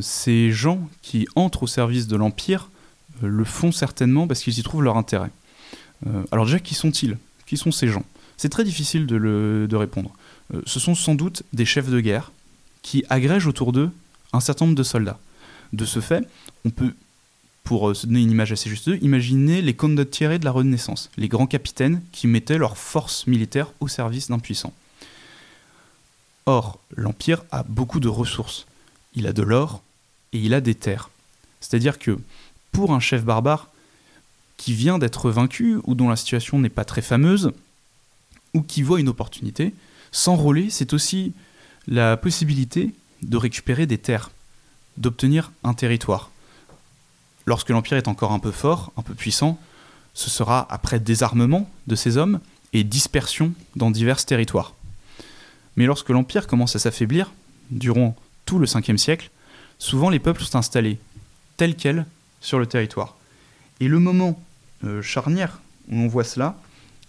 [0.00, 2.70] ces gens qui entrent au service de l'Empire
[3.22, 5.30] le font certainement parce qu'ils y trouvent leur intérêt.
[6.30, 7.16] alors déjà, qui sont-ils?
[7.46, 8.04] Qui sont ces gens?
[8.36, 10.10] C'est très difficile de, répondre.
[10.66, 12.32] ce sont sans doute des chefs de guerre
[12.82, 13.90] qui agrègent autour d'eux
[14.32, 15.18] un certain nombre de soldats.
[15.72, 16.24] De ce fait,
[16.64, 16.92] on peut,
[17.64, 21.10] pour euh, se donner une image assez juste d'eux, imaginer les condottieri de la Renaissance,
[21.16, 24.72] les grands capitaines qui mettaient leurs forces militaires au service d'un puissant.
[26.46, 28.66] Or, l'Empire a beaucoup de ressources.
[29.14, 29.82] Il a de l'or
[30.32, 31.10] et il a des terres.
[31.60, 32.18] C'est-à-dire que
[32.72, 33.70] pour un chef barbare
[34.56, 37.52] qui vient d'être vaincu ou dont la situation n'est pas très fameuse,
[38.52, 39.74] ou qui voit une opportunité,
[40.12, 41.32] s'enrôler, c'est aussi
[41.86, 44.30] la possibilité de récupérer des terres
[44.96, 46.30] d'obtenir un territoire.
[47.46, 49.58] Lorsque l'Empire est encore un peu fort, un peu puissant,
[50.14, 52.40] ce sera après désarmement de ces hommes
[52.72, 54.73] et dispersion dans divers territoires.
[55.76, 57.32] Mais lorsque l'Empire commence à s'affaiblir,
[57.70, 59.30] durant tout le 5 siècle,
[59.78, 60.98] souvent les peuples sont installés
[61.56, 62.06] tels quels
[62.40, 63.16] sur le territoire.
[63.80, 64.40] Et le moment
[64.84, 65.60] euh, charnière
[65.90, 66.56] où on voit cela,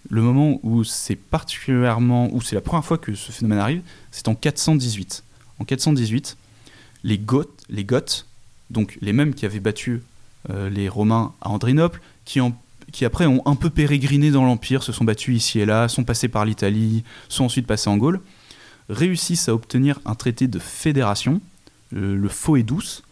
[0.09, 4.27] le moment où c'est particulièrement, où c'est la première fois que ce phénomène arrive, c'est
[4.27, 5.23] en 418.
[5.59, 6.37] En 418,
[7.03, 8.25] les Goths, les Goths,
[8.69, 10.03] donc les mêmes qui avaient battu
[10.49, 12.39] euh, les Romains à Andrinople, qui
[13.05, 16.27] après ont un peu pérégriné dans l'Empire, se sont battus ici et là, sont passés
[16.27, 18.19] par l'Italie, sont ensuite passés en Gaule,
[18.89, 21.41] réussissent à obtenir un traité de fédération,
[21.91, 23.03] le, le Faux et Douce,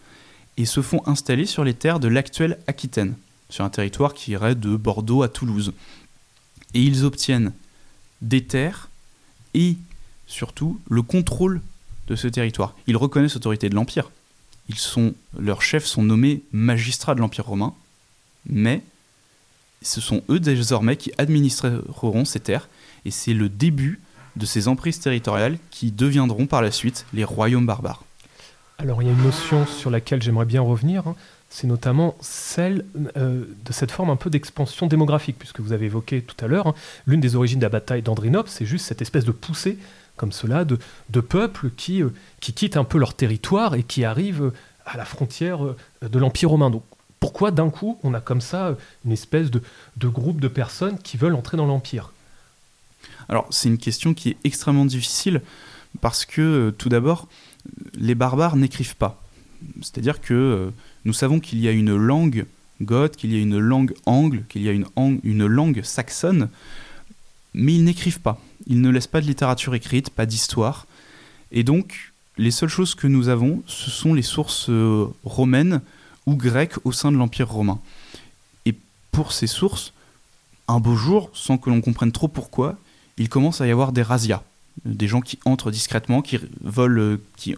[0.58, 3.16] et se font installer sur les terres de l'actuelle Aquitaine,
[3.50, 5.74] sur un territoire qui irait de Bordeaux à Toulouse.
[6.74, 7.54] Et ils obtiennent
[8.22, 8.90] des terres
[9.54, 9.78] et
[10.28, 11.62] surtout le contrôle
[12.08, 12.76] de ce territoire.
[12.88, 14.12] Ils reconnaissent l'autorité de l'Empire.
[14.70, 17.74] Ils sont, leurs chefs sont nommés magistrats de l'Empire romain,
[18.46, 18.84] mais
[19.82, 22.70] ce sont eux désormais qui administreront ces terres,
[23.06, 24.00] et c'est le début
[24.36, 28.04] de ces emprises territoriales qui deviendront par la suite les royaumes barbares.
[28.80, 31.16] Alors il y a une notion sur laquelle j'aimerais bien revenir, hein.
[31.50, 32.86] c'est notamment celle
[33.18, 36.68] euh, de cette forme un peu d'expansion démographique, puisque vous avez évoqué tout à l'heure,
[36.68, 36.76] hein.
[37.06, 39.78] l'une des origines de la bataille d'Andrinople, c'est juste cette espèce de poussée
[40.16, 40.78] comme cela de,
[41.22, 44.52] peuples qui, euh, qui quittent un peu leur territoire et qui arrivent
[44.86, 46.70] à la frontière euh, de l'Empire romain.
[46.70, 46.84] Donc
[47.20, 49.62] pourquoi d'un coup on a comme ça une espèce de,
[49.98, 52.12] groupe de personnes qui veulent entrer dans l'Empire?
[53.30, 55.42] Alors c'est une question qui est extrêmement difficile
[56.02, 57.28] Parce que, tout d'abord,
[57.96, 59.22] les barbares n'écrivent pas.
[59.82, 60.72] C'est-à-dire que
[61.06, 62.46] nous savons qu'il y a une langue
[62.82, 64.86] goth, qu'il y a une langue angle, qu'il y a une,
[65.24, 66.50] une langue saxonne,
[67.54, 68.42] mais ils n'écrivent pas.
[68.68, 70.88] Ils ne laissent pas de littérature écrite, pas d'histoire.
[71.52, 75.82] Et donc, les seules choses que nous avons, ce sont les sources euh, romaines
[76.26, 77.80] ou grecques au sein de l'Empire romain.
[78.66, 78.76] Et
[79.12, 79.94] pour ces sources,
[80.68, 82.78] un beau jour, sans que l'on comprenne trop pourquoi,
[83.18, 84.44] il commence à y avoir des razzias.
[84.86, 87.56] Des gens qui entrent discrètement, qui volent, euh, qui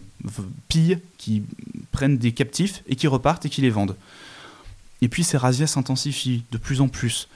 [0.68, 1.42] pillent, qui
[1.90, 3.96] prennent des captifs et qui repartent et qui les vendent.
[5.02, 7.28] Et puis ces razzias s'intensifient de plus en plus.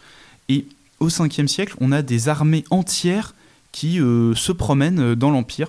[0.48, 0.66] Et
[0.98, 3.34] au 5e siècle, on a des armées entières
[3.72, 5.68] qui euh, se promènent dans l'Empire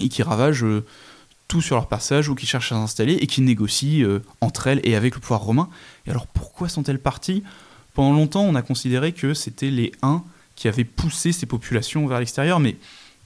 [0.00, 0.84] et qui ravagent euh,
[1.48, 4.80] tout sur leur passage ou qui cherchent à s'installer et qui négocient euh, entre elles
[4.84, 5.68] et avec le pouvoir romain.
[6.06, 7.42] Et alors pourquoi sont-elles parties?
[7.94, 10.24] Pendant longtemps, on a considéré que c'était les Huns
[10.62, 12.76] qui avaient poussé ces populations vers l'extérieur, mais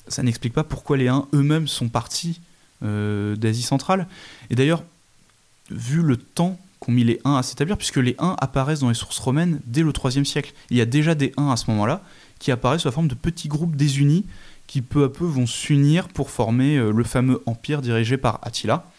[0.08, 2.40] ça n'explique pas pourquoi les Huns eux-mêmes sont partis
[2.80, 4.06] d'Asie centrale.
[4.48, 4.82] Et d'ailleurs,
[5.70, 8.94] vu le temps qu'ont mis les 1 à s'établir, puisque les 1 apparaissent dans les
[8.94, 10.54] sources romaines dès le 3 siècle.
[10.70, 12.02] Il y a déjà des 1 à ce moment-là
[12.38, 14.24] qui apparaissent sous la forme de petits groupes désunis
[14.66, 18.90] qui peu à peu vont s'unir pour former euh, le fameux empire dirigé par Attila.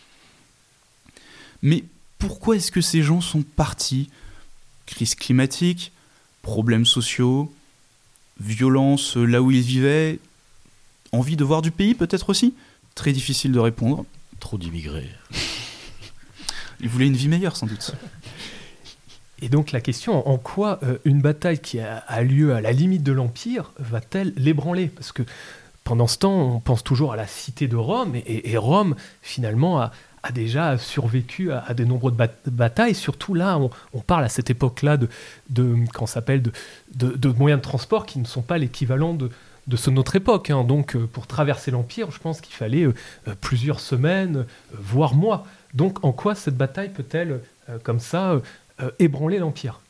[1.64, 1.86] Mais
[2.20, 4.12] pourquoi est-ce que ces gens sont partis?
[4.86, 5.92] Crise climatique,
[6.44, 7.52] problèmes sociaux,
[8.40, 10.20] violence là où ils vivaient,
[11.12, 12.54] envie de voir du pays peut-être aussi?
[12.96, 14.06] Très difficile de répondre.
[14.40, 15.10] Trop d'immigrés.
[16.80, 17.94] Il voulait une vie meilleure, sans doute.
[19.42, 23.04] Et donc la question, en quoi euh, une bataille qui a, lieu à la limite
[23.04, 24.88] de l'Empire va-t-elle l'ébranler?
[24.88, 25.24] Parce que
[25.84, 29.92] pendant ce temps, on pense toujours à la cité de Rome, et, Rome, finalement, a,
[30.34, 32.96] déjà survécu à, de nombreuses batailles.
[32.96, 33.60] Surtout là,
[33.94, 35.10] on, parle à cette époque-là de,
[35.50, 35.76] de,
[36.06, 36.44] s'appelle
[36.96, 39.30] de, moyens de transport qui ne sont pas l'équivalent de,
[39.68, 40.50] de ce notre époque.
[40.50, 40.64] Hein.
[40.64, 42.94] Donc, euh, pour traverser l'Empire, je pense qu'il fallait euh,
[43.42, 45.46] plusieurs semaines, voire mois.
[45.74, 48.40] Donc en quoi cette bataille peut-elle, euh, comme ça, euh,
[48.82, 49.82] euh, ébranler l'Empire?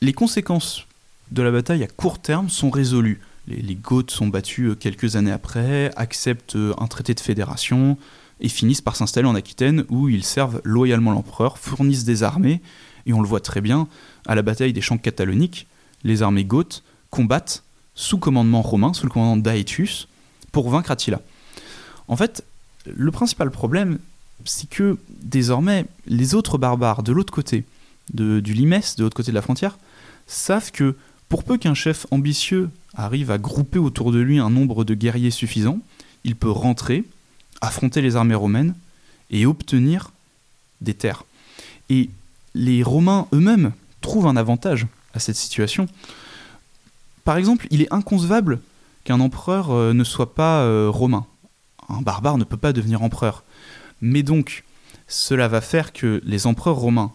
[0.00, 0.86] Les conséquences
[1.30, 3.20] de la bataille à court terme sont résolues.
[3.48, 7.96] Les, Goths sont battus quelques années après, acceptent un traité de fédération
[8.40, 12.60] et finissent par s'installer en Aquitaine où ils servent loyalement l'empereur, fournissent des armées,
[13.06, 13.88] et on le voit très bien,
[14.26, 15.66] à la bataille des champs cataloniques,
[16.04, 17.62] les armées goths combattent
[17.94, 20.08] sous commandement romain, sous le commandement d'Aetius,
[20.52, 21.20] pour vaincre Attila.
[22.08, 22.44] En fait,
[22.84, 23.98] le principal problème,
[24.44, 27.64] c'est que désormais, les autres barbares de l'autre côté
[28.12, 29.78] du Limès, de l'autre côté de la frontière,
[30.26, 30.96] savent que
[31.28, 35.30] pour peu qu'un chef ambitieux arrive à grouper autour de lui un nombre de guerriers
[35.30, 35.78] suffisant,
[36.24, 37.04] il peut rentrer,
[37.60, 38.74] affronter les armées romaines
[39.30, 40.10] et obtenir
[40.80, 41.24] des terres.
[41.88, 42.10] Et
[42.54, 45.86] les Romains eux-mêmes trouvent un avantage à cette situation.
[47.24, 48.60] Par exemple, il est inconcevable
[49.04, 51.26] qu'un empereur euh, ne soit pas euh, romain
[51.88, 53.44] un barbare ne peut pas devenir empereur.
[54.00, 54.64] Mais donc,
[55.08, 57.12] cela va faire que les empereurs romains,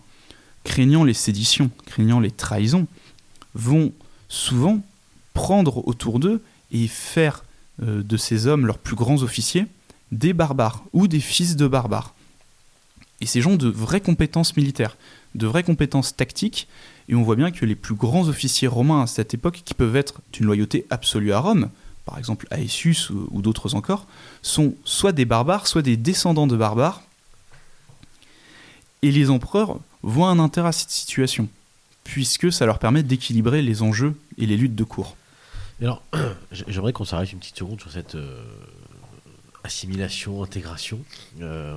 [0.63, 2.87] craignant les séditions, craignant les trahisons,
[3.53, 3.91] vont
[4.29, 4.81] souvent
[5.33, 6.41] prendre autour d'eux
[6.71, 7.43] et faire
[7.81, 9.65] euh, de ces hommes leurs plus grands officiers
[10.11, 12.13] des barbares ou des fils de barbares.
[13.21, 14.97] Et ces gens de vraies compétences militaires,
[15.35, 16.67] de vraies compétences tactiques,
[17.07, 19.95] et on voit bien que les plus grands officiers romains à cette époque, qui peuvent
[19.95, 21.69] être d'une loyauté absolue à Rome,
[22.05, 24.07] par exemple Aesius ou, d'autres encore,
[24.41, 27.03] sont soit des barbares, soit des descendants de barbares.
[29.01, 31.47] Et les empereurs voient un intérêt à cette situation,
[32.03, 35.15] puisque ça leur permet d'équilibrer les enjeux et les luttes de cour.
[35.81, 36.03] Alors,
[36.51, 38.43] j'aimerais qu'on s'arrête une petite seconde sur cette euh,
[39.63, 40.99] assimilation, intégration,
[41.41, 41.75] euh,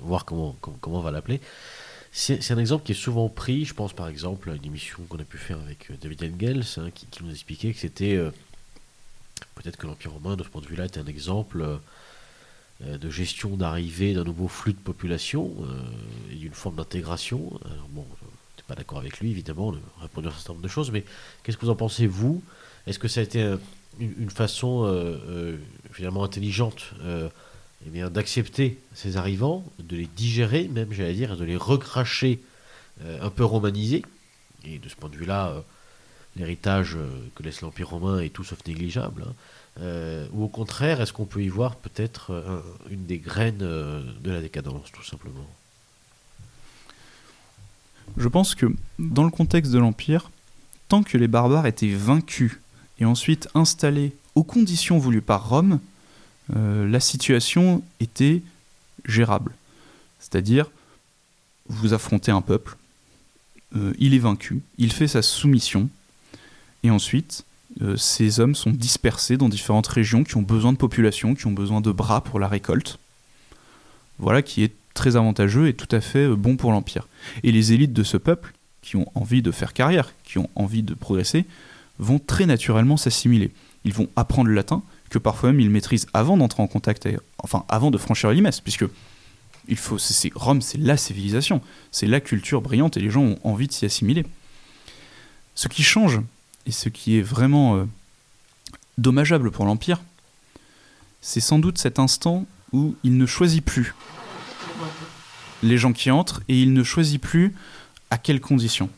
[0.00, 1.40] voir comment, comment, on va l'appeler.
[2.12, 5.18] C'est un exemple qui est souvent pris, je pense par exemple à une émission qu'on
[5.18, 8.20] a pu faire avec euh, David Engels, hein, qui, nous expliquait que c'était
[9.54, 13.56] Peut-être que l'Empire romain, de ce point de vue-là, est un exemple euh, de gestion
[13.56, 17.38] d'arrivée d'un nouveau flux de population euh, et d'une forme d'intégration.
[17.90, 20.68] bon, je n'étais pas d'accord avec lui, évidemment, de répondre à un certain nombre de
[20.68, 21.04] choses, mais
[21.42, 22.42] qu'est-ce que vous en pensez, vous
[22.86, 23.54] Est-ce que ça a été
[23.98, 25.56] une, façon euh,
[25.92, 26.92] finalement intelligente
[27.86, 32.40] eh d'accepter ces arrivants, de les digérer, même, j'allais dire, de les recracher
[33.20, 34.02] un peu romanisés?
[34.64, 35.62] Et de ce point de vue-là,
[36.36, 39.24] l'héritage euh, que laisse l'Empire romain est tout sauf négligeable.
[39.26, 39.32] Hein.
[39.80, 42.60] Euh, ou au contraire, est-ce qu'on peut y voir peut-être euh,
[42.90, 45.46] une des graines de la décadence, tout simplement?
[48.16, 48.66] Je pense que
[48.98, 50.30] dans le contexte de l'Empire,
[50.88, 52.60] tant que les barbares étaient vaincus
[52.98, 55.80] et ensuite installés aux conditions voulues par Rome,
[56.54, 58.42] la situation était
[59.06, 59.52] gérable.
[60.18, 60.70] C'est-à-dire,
[61.68, 62.76] vous affrontez un peuple,
[63.98, 65.88] il est vaincu, il fait sa soumission,
[66.84, 67.44] et ensuite,
[67.82, 71.52] euh, ces hommes sont dispersés dans différentes régions qui ont besoin de population, qui ont
[71.52, 72.98] besoin de bras pour la récolte.
[74.18, 77.08] Voilà qui est très avantageux et tout à fait euh, bon pour l'Empire.
[77.42, 80.82] Et les élites de ce peuple, qui ont envie de faire carrière, qui ont envie
[80.82, 81.46] de progresser,
[81.98, 83.52] vont très naturellement s'assimiler.
[83.84, 87.64] Ils vont apprendre le latin, que parfois même ils maîtrisent avant d'entrer en contact, enfin
[87.68, 88.86] avant de franchir les limès, puisque
[89.68, 93.38] il faut, c'est, Rome, c'est la civilisation, c'est la culture brillante et les gens ont
[93.44, 94.24] envie de s'y assimiler.
[95.54, 96.20] Ce qui change,
[96.66, 97.84] et ce qui est vraiment euh,
[98.98, 100.02] dommageable pour l'Empire,
[101.20, 103.94] c'est sans doute cet instant où il ne choisit plus
[105.62, 107.54] les gens qui entrent et il ne choisit plus
[108.10, 108.90] à quelles conditions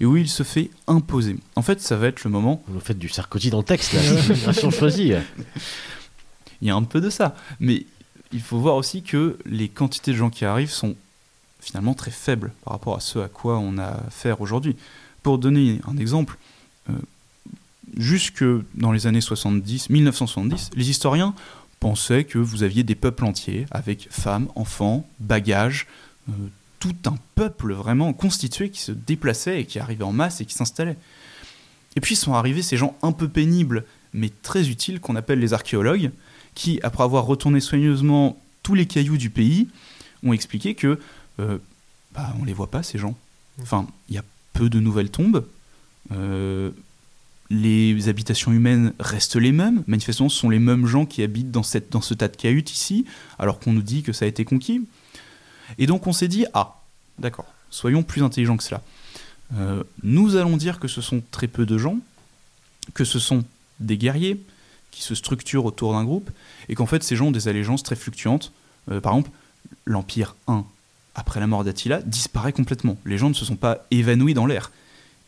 [0.00, 1.36] et où il se fait imposer.
[1.54, 2.62] En fait, ça va être le moment.
[2.68, 5.12] Vous faites du Sarkozy dans le texte, là, l'immigration choisie.
[6.62, 7.84] Il y a un peu de ça, mais
[8.32, 10.96] il faut voir aussi que les quantités de gens qui arrivent sont
[11.60, 14.76] finalement très faibles par rapport à ce à quoi on a affaire aujourd'hui.
[15.22, 16.38] Pour donner un exemple,
[16.90, 16.94] euh,
[17.96, 18.44] jusque
[18.74, 21.34] dans les années 70, 1970, les historiens
[21.80, 25.86] pensaient que vous aviez des peuples entiers avec femmes, enfants, bagages,
[26.28, 26.32] euh,
[26.86, 30.54] tout un peuple vraiment constitué qui se déplaçait et qui arrivait en masse et qui
[30.54, 30.96] s'installait.
[31.96, 35.52] Et puis sont arrivés ces gens un peu pénibles mais très utiles qu'on appelle les
[35.52, 36.10] archéologues,
[36.54, 39.68] qui, après avoir retourné soigneusement tous les cailloux du pays,
[40.24, 40.98] ont expliqué que
[41.38, 41.58] euh,
[42.14, 43.14] bah, on les voit pas ces gens.
[43.60, 44.24] Enfin, il y a
[44.54, 45.46] peu de nouvelles tombes.
[46.12, 46.70] Euh,
[47.50, 49.84] les habitations humaines restent les mêmes.
[49.86, 52.72] Manifestement, ce sont les mêmes gens qui habitent dans, cette, dans ce tas de cahutes
[52.72, 53.04] ici,
[53.38, 54.82] alors qu'on nous dit que ça a été conquis.
[55.78, 56.75] Et donc on s'est dit, ah,
[57.18, 58.82] d'accord, soyons plus intelligents que cela.
[59.56, 61.98] Euh, nous allons dire que ce sont très peu de gens,
[62.94, 63.44] que ce sont
[63.80, 64.40] des guerriers
[64.90, 66.30] qui se structurent autour d'un groupe,
[66.68, 68.52] et qu'en fait ces gens ont des allégeances très fluctuantes.
[68.90, 69.30] Euh, par exemple,
[69.84, 70.64] l'Empire 1,
[71.14, 72.96] après la mort d'Attila, disparaît complètement.
[73.04, 74.70] Les gens ne se sont pas évanouis dans l'air.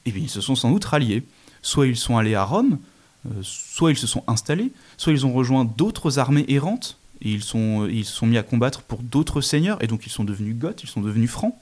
[0.07, 1.22] Et bien ils se sont sans doute ralliés.
[1.62, 2.78] Soit ils sont allés à Rome,
[3.26, 7.43] euh, soit ils se sont installés, soit ils ont rejoint d'autres armées errantes, et ils
[7.43, 10.82] sont, ils sont mis à combattre pour d'autres seigneurs, et donc ils sont devenus goths,
[10.82, 11.55] ils sont devenus francs.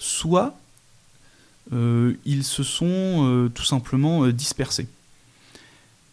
[0.00, 0.58] Soit
[1.72, 4.88] euh, ils se sont euh, tout simplement euh, dispersés.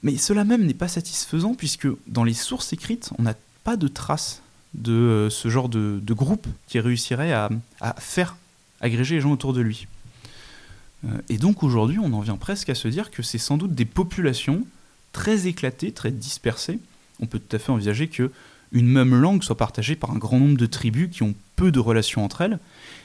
[0.04, 3.34] Mais cela même n'est pas satisfaisant, puisque dans les sources écrites, on n'a
[3.64, 4.42] pas de traces
[4.76, 7.50] de ce genre de, groupe qui réussirait à,
[7.98, 8.38] faire
[8.80, 9.88] agréger les gens autour de lui.
[11.30, 13.86] et donc aujourd'hui, on en vient presque à se dire que c'est sans doute des
[13.86, 14.68] populations
[15.14, 16.80] très éclatées, très dispersées.
[17.20, 18.32] On peut tout à fait envisager que
[18.72, 21.80] une même langue soit partagée par un grand nombre de tribus qui ont peu de
[21.80, 22.60] relations entre elles.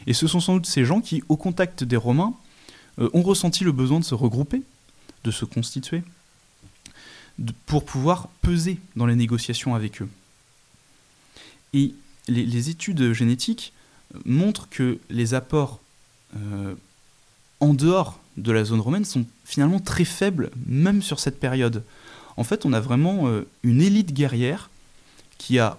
[0.07, 2.35] Et ce sont sans doute ces gens qui, au contact des Romains,
[2.99, 4.63] euh, ont ressenti le besoin de se regrouper,
[5.25, 6.03] de se constituer,
[7.67, 10.09] pour pouvoir peser dans les négociations avec eux.
[11.73, 11.95] Et
[12.29, 13.73] les, études génétiques
[14.25, 15.81] montrent que les apports
[16.37, 16.75] euh,
[17.61, 21.83] en dehors de la zone romaine sont finalement très faibles, même sur cette période.
[22.37, 24.71] En fait, on a vraiment euh, une élite guerrière
[25.39, 25.79] qui a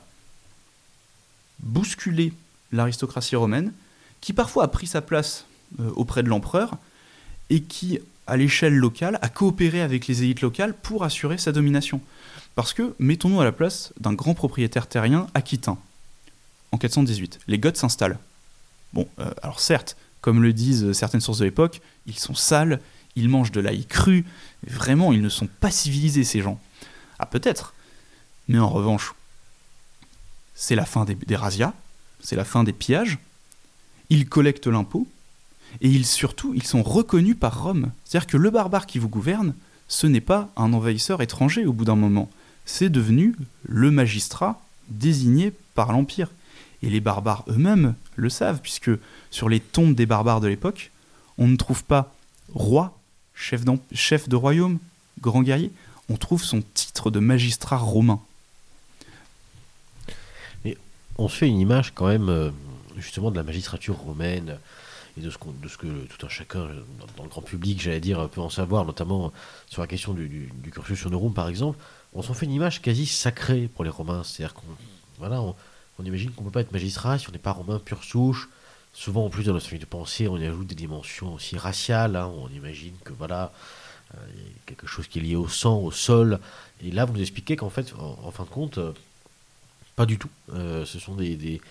[1.60, 2.34] bousculé
[2.72, 3.74] l'aristocratie romaine,
[4.24, 5.44] qui parfois a pris sa place
[5.82, 6.78] euh, auprès de l'empereur,
[7.50, 12.00] et qui, à l'échelle locale, a coopéré avec les élites locales pour assurer sa domination.
[12.56, 15.78] Parce que, mettons-nous à la place d'un grand propriétaire terrien aquitain.
[16.72, 18.18] En 418, les Goths s'installent.
[18.94, 22.80] Bon, euh, alors certes, comme le disent certaines sources de l'époque, ils sont sales,
[23.18, 24.24] ils mangent de l'ail cru,
[24.66, 26.62] vraiment, ils ne sont pas civilisés, ces gens.
[27.20, 27.74] Ah, peut-être.
[28.48, 29.16] Mais en revanche,
[30.56, 31.74] c'est la fin des, razzias,
[32.22, 33.20] c'est la fin des pillages.
[34.10, 35.08] Ils collectent l'impôt
[35.82, 37.92] et ils surtout ils sont reconnus par Rome.
[38.06, 39.54] C'est-à-dire que le barbare qui vous gouverne,
[39.88, 42.30] ce n'est pas un envahisseur étranger au bout d'un moment,
[42.66, 46.30] c'est devenu le magistrat désigné par l'empire.
[46.82, 48.92] Et les barbares eux-mêmes le savent puisque
[49.32, 50.92] sur les tombes des barbares de l'époque,
[51.38, 52.14] on ne trouve pas
[52.54, 52.98] roi,
[53.34, 54.80] chef, chef de royaume,
[55.22, 55.72] grand guerrier,
[56.10, 58.20] on trouve son titre de magistrat romain
[61.18, 62.52] on se fait une image quand même euh,
[62.98, 64.58] justement de la magistrature romaine
[65.18, 66.68] et de ce, de ce que tout un chacun
[67.18, 69.32] dans, le grand public, j'allais dire, peut en savoir, notamment
[69.70, 71.78] sur la question du, du, du cursus honorum par exemple.
[72.14, 74.24] On s'en fait une image quasi sacrée pour les Romains.
[74.24, 74.66] C'est-à-dire qu'on
[75.20, 78.04] voilà, on, imagine qu'on ne peut pas être magistrat si on n'est pas romain pure
[78.04, 78.50] souche.
[78.94, 82.16] Souvent, en plus, dans notre famille de pensée, on y ajoute des dimensions aussi raciales.
[82.16, 82.32] Hein.
[82.36, 83.52] on imagine que voilà,
[84.14, 84.18] euh,
[84.66, 86.40] quelque chose qui est lié au sang, au sol.
[86.84, 88.92] Et là, vous expliquez qu'en fait, en, fin de compte, euh,
[89.96, 90.30] pas du tout.
[90.54, 91.62] Euh, ce sont des,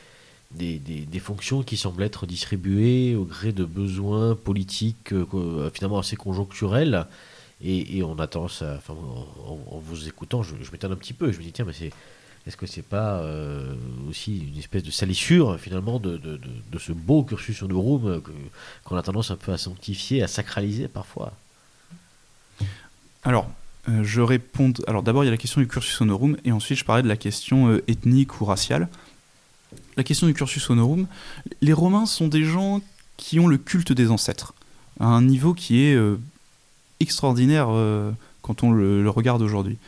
[0.55, 6.17] des, des, fonctions qui semblent être distribuées au gré de besoins politiques euh, finalement assez
[6.17, 7.07] conjoncturels.
[7.65, 8.75] Et, on attend ça.
[8.77, 11.31] Enfin, en, vous écoutant, je, je m'étonne un petit peu.
[11.31, 11.91] Je me dis, tiens, mais c'est.
[12.45, 13.73] Est-ce que c'est pas euh,
[14.09, 16.41] aussi une espèce de salissure finalement de, de,
[16.73, 18.21] de, ce beau cursus room
[18.83, 21.33] qu'on a tendance un peu à sanctifier, à sacraliser parfois?
[23.23, 23.49] Alors,
[23.89, 24.73] euh, je réponds.
[24.87, 27.09] Alors, d'abord, il y a la question du cursus honorum, et ensuite, je parlais de
[27.09, 28.89] la question euh, ethnique ou raciale.
[29.97, 31.07] La question du cursus honorum,
[31.61, 32.81] les Romains sont des gens
[33.17, 34.55] qui ont le culte des ancêtres,
[35.01, 36.19] à un niveau qui est euh,
[37.01, 37.69] extraordinaire
[38.43, 39.79] quand on le, le regarde aujourd'hui.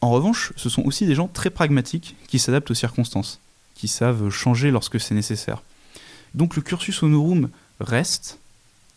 [0.00, 3.40] En revanche, ce sont aussi des gens très pragmatiques qui s'adaptent aux circonstances,
[3.74, 5.62] qui savent changer lorsque c'est nécessaire.
[6.34, 7.48] Donc le cursus honorum
[7.80, 8.38] reste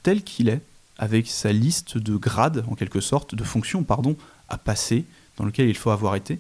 [0.04, 0.62] tel qu'il est,
[0.98, 4.16] avec sa liste de grades, en quelque sorte, de fonctions, pardon,
[4.50, 5.06] à passer,
[5.38, 6.40] dans lequel il faut avoir été.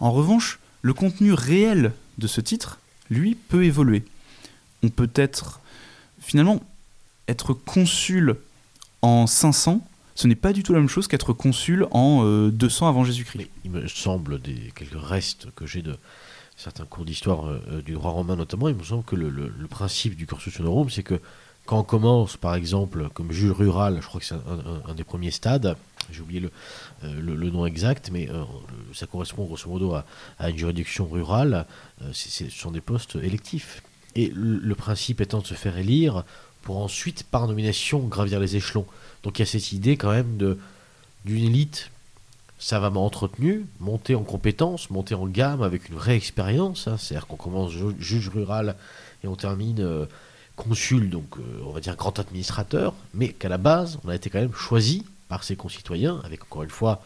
[0.00, 2.78] En revanche, le contenu réel de ce titre,
[3.10, 4.04] lui, peut évoluer.
[4.82, 5.60] On peut être,
[6.20, 6.62] finalement,
[7.28, 8.36] être consul
[9.02, 9.80] en 500,
[10.14, 13.48] ce n'est pas du tout la même chose qu'être consul en 200 euh, avant Jésus-Christ.
[13.64, 15.96] Il me semble, des quelques restes que j'ai de
[16.56, 20.16] certains cours d'histoire euh, euh, du droit romain notamment, il me semble que le, principe
[20.16, 21.18] du cursus honorum, c'est que
[21.66, 25.30] quand on commence, par exemple, comme juge rural, je crois que c'est un, des premiers
[25.30, 25.76] stades,
[26.10, 26.50] j'ai oublié le,
[27.20, 28.28] le, nom exact, mais
[28.92, 31.66] ça correspond grosso modo à, une juridiction rurale,
[32.12, 33.82] ce sont des postes électifs.
[34.14, 36.24] Et le, principe étant de se faire élire
[36.62, 38.86] pour ensuite, par nomination, gravir les échelons.
[39.22, 40.58] Donc il y a cette idée quand même de
[41.24, 41.90] d'une élite
[42.58, 46.86] savamment entretenue, monter en compétences, monter en gamme avec une vraie expérience.
[46.86, 46.96] Hein.
[46.96, 48.76] C'est-à-dire qu'on commence juge rural
[49.24, 50.06] et on termine euh,
[50.56, 54.30] consul, donc euh, on va dire grand administrateur, mais qu'à la base, on a été
[54.30, 57.02] quand même choisi par ses concitoyens, avec encore une fois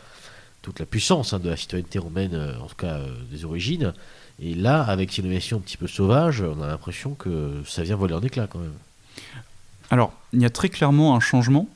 [0.63, 3.93] toute la puissance hein, de la citoyenneté romaine, euh, en tout cas des origines.
[4.41, 7.97] Et là, avec ces nominations un petit peu sauvages, on a l'impression que ça vient
[7.97, 8.75] voler en éclat quand même.
[9.91, 11.69] Alors, il y a très clairement un changement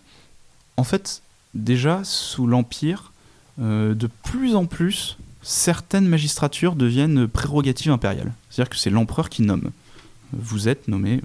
[0.80, 1.20] en fait,
[1.52, 3.12] déjà, sous l'Empire,
[3.60, 8.32] euh, de plus en plus, certaines magistratures deviennent prérogatives impériales.
[8.48, 9.72] C'est-à-dire que c'est l'empereur qui nomme.
[10.32, 11.20] Vous êtes nommé,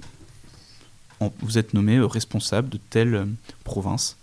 [1.20, 3.24] vous êtes nommé responsable de telle euh,
[3.64, 4.16] province.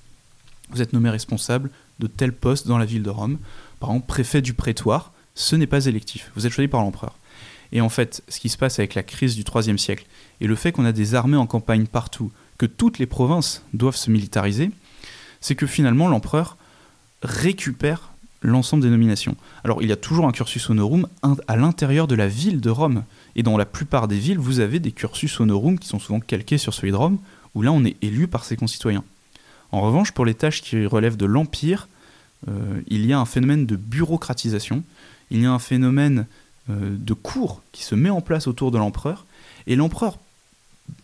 [0.69, 1.69] Vous êtes nommé responsable
[1.99, 3.37] de tel poste dans la ville de Rome.
[3.79, 6.31] Par exemple, préfet du prétoire, ce n'est pas électif.
[6.35, 7.15] Vous êtes choisi par l'empereur.
[7.71, 10.05] Et en fait, ce qui se passe avec la crise du IIIe siècle
[10.41, 13.95] et le fait qu'on a des armées en campagne partout, que toutes les provinces doivent
[13.95, 14.71] se militariser,
[15.41, 16.57] c'est que finalement l'empereur
[17.23, 18.12] récupère
[18.43, 19.35] l'ensemble des nominations.
[19.63, 21.07] Alors il y a toujours un cursus honorum
[21.47, 23.03] à l'intérieur de la ville de Rome.
[23.35, 26.57] Et dans la plupart des villes, vous avez des cursus honorum qui sont souvent calqués
[26.57, 27.17] sur celui de Rome,
[27.55, 29.03] où là on est élu par ses concitoyens.
[29.71, 31.87] En revanche, pour les tâches qui relèvent de l'Empire,
[32.47, 34.83] euh, il y a un phénomène de bureaucratisation,
[35.31, 36.27] il y a un phénomène
[36.69, 39.25] euh, de cours qui se met en place autour de l'empereur,
[39.65, 40.19] et l'empereur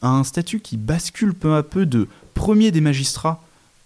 [0.01, 3.41] a un statut qui bascule peu à peu de premier des magistrats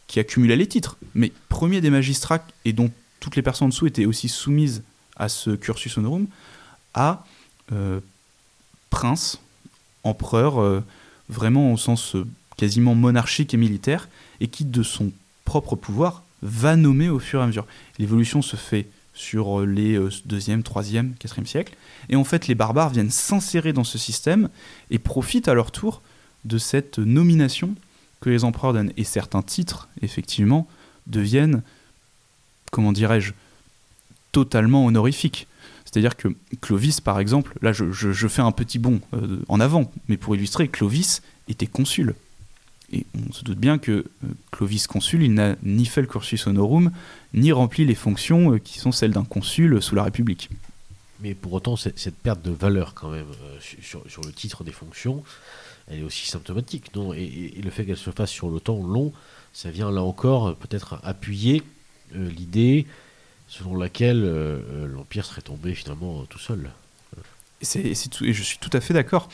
[0.07, 2.91] qui accumula les titres, mais premier des magistrats et dont
[3.23, 4.83] toutes les personnes en dessous étaient aussi soumises
[5.15, 6.27] à ce cursus honorum,
[6.93, 7.25] à
[7.71, 8.01] euh,
[8.89, 9.39] prince,
[10.03, 10.83] empereur, euh,
[11.29, 14.09] vraiment au sens euh, quasiment monarchique et militaire,
[14.41, 15.13] et qui de son
[15.45, 17.65] propre pouvoir va nommer au fur et à mesure.
[17.97, 21.75] L'évolution se fait sur les 2e, 3e, 4e siècles,
[22.09, 24.49] et en fait les barbares viennent s'insérer dans ce système
[24.91, 26.01] et profitent à leur tour
[26.43, 27.75] de cette nomination
[28.19, 28.91] que les empereurs donnent.
[28.97, 30.67] Et certains titres, effectivement,
[31.07, 31.61] deviennent,
[32.73, 33.33] comment dirais-je,
[34.31, 35.47] totalement honorifiques.
[35.85, 40.17] C'est-à-dire que Clovis, par exemple, là je, fais un petit bond euh, en avant, mais
[40.17, 42.15] pour illustrer, Clovis était consul.
[42.91, 46.47] Et on se doute bien que euh, Clovis consul, il n'a ni fait le cursus
[46.47, 46.91] honorum,
[47.35, 50.49] ni rempli les fonctions euh, qui sont celles d'un consul sous la République.
[51.21, 53.27] Mais pour autant, cette perte de valeur quand même
[53.81, 55.23] sur, le titre des fonctions,
[55.87, 57.13] elle est aussi symptomatique, non?
[57.13, 59.13] Et, le fait qu'elle se fasse sur le temps long,
[59.53, 61.61] ça vient là encore peut-être appuyer
[62.13, 62.85] l'idée
[63.47, 66.71] selon laquelle euh, euh, l'Empire serait tombé finalement tout seul.
[67.61, 69.29] Et, et, je suis tout à fait d'accord.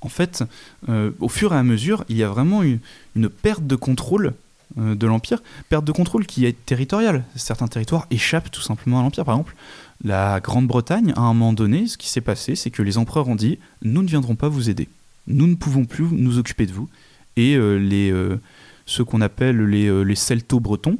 [0.00, 0.42] En fait,
[0.88, 2.78] au fur et à mesure, il y a vraiment une,
[3.16, 4.32] une perte de contrôle
[4.76, 7.22] de l'Empire, perte de contrôle qui est territoriale.
[7.36, 9.26] Certains territoires échappent tout simplement à l'Empire.
[9.26, 9.54] Par exemple,
[10.02, 13.36] la Grande-Bretagne, à un moment donné, ce qui s'est passé, c'est que les empereurs ont
[13.36, 14.88] dit Nous ne viendrons pas vous aider
[15.30, 16.88] nous ne pouvons plus nous occuper de vous.
[17.36, 18.40] Et euh, les, euh,
[18.86, 20.98] ceux qu'on appelle les, euh, les celto-bretons,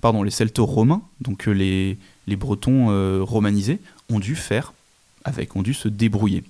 [0.00, 2.86] pardon, les celto-romains, donc les, les bretons
[3.24, 4.72] romanisés, ont dû faire
[5.24, 6.44] avec, ont dû se débrouiller.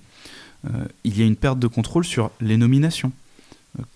[1.03, 3.11] il y a une perte de contrôle sur les nominations,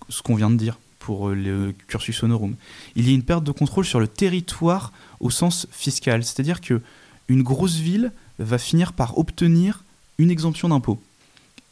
[0.08, 2.56] ce qu'on vient de dire pour le cursus honorum.
[2.96, 6.82] Il y a une perte de contrôle sur le territoire au sens fiscal, c'est-à-dire que
[7.28, 9.84] une grosse ville va finir par obtenir
[10.18, 11.00] une exemption d'impôt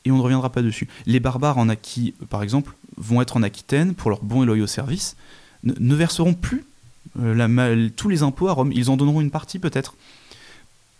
[0.04, 0.88] et on ne reviendra pas dessus.
[1.06, 4.66] Les barbares en acquis, par exemple, vont être en Aquitaine pour leurs bons et loyaux
[4.66, 5.16] services,
[5.64, 6.64] ne, verseront plus euh,
[7.16, 7.48] la,
[7.96, 8.72] tous les impôts à Rome.
[8.72, 9.94] Ils en donneront une partie peut-être.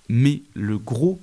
[0.09, 1.21] Mais le gros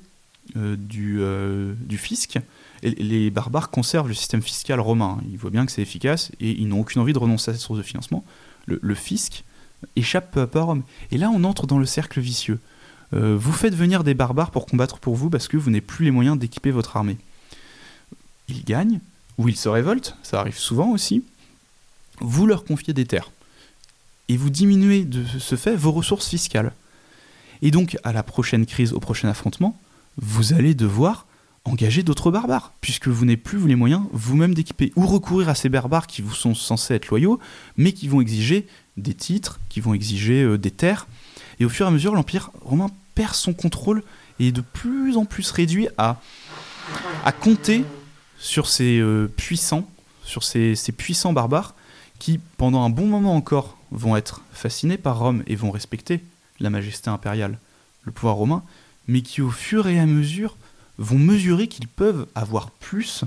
[0.57, 2.37] euh, du, euh, du, fisc,
[2.83, 5.19] les barbares conservent le système fiscal romain.
[5.31, 7.61] Ils voient bien que c'est efficace et ils n'ont aucune envie de renoncer à cette
[7.61, 8.25] source de financement.
[8.65, 9.43] Le, fisc
[9.95, 10.83] échappent peu à peu à Rome.
[11.11, 12.59] Et là, on entre dans le cercle vicieux.
[13.13, 16.05] Euh, vous faites venir des barbares pour combattre pour vous parce que vous n'avez plus
[16.05, 17.17] les moyens d'équiper votre armée.
[18.47, 18.99] Ils gagnent,
[19.37, 21.23] ou ils se révoltent, ça arrive souvent aussi.
[22.19, 23.31] Vous leur confiez des terres.
[24.31, 26.71] Et vous diminuez de ce fait vos ressources fiscales.
[27.61, 29.77] Et donc, à la prochaine crise, au prochain affrontement,
[30.15, 31.25] vous allez devoir
[31.65, 35.67] engager d'autres barbares, puisque vous n'avez plus les moyens vous-même d'équiper, ou recourir à ces
[35.67, 37.41] barbares qui vous sont censés être loyaux,
[37.75, 41.07] mais qui vont exiger des titres, qui vont exiger euh, des terres.
[41.59, 44.01] Et au fur et à mesure, l'Empire romain perd son contrôle
[44.39, 46.21] et est de plus en plus réduit à,
[47.25, 47.83] à compter
[48.39, 49.85] sur ces euh, puissants,
[50.23, 51.75] sur ces, ces puissants barbares,
[52.17, 56.23] qui, pendant un bon moment encore, vont être fascinés par Rome et vont respecter
[56.59, 57.57] la majesté impériale,
[58.03, 58.63] le pouvoir romain,
[59.07, 60.55] mais qui au fur et à mesure
[60.97, 63.23] vont mesurer qu'ils peuvent avoir plus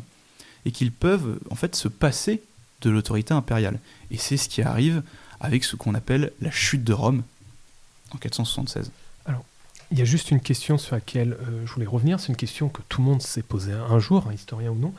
[0.64, 2.42] et qu'ils peuvent en fait se passer
[2.80, 3.78] de l'autorité impériale.
[4.10, 5.02] Et c'est ce qui arrive
[5.40, 7.22] avec ce qu'on appelle la chute de Rome
[8.12, 8.90] en 476.
[9.26, 9.44] Alors,
[9.90, 12.68] il y a juste une question sur laquelle euh, je voulais revenir, c'est une question
[12.68, 14.94] que tout le monde s'est posée un jour, historien ou non,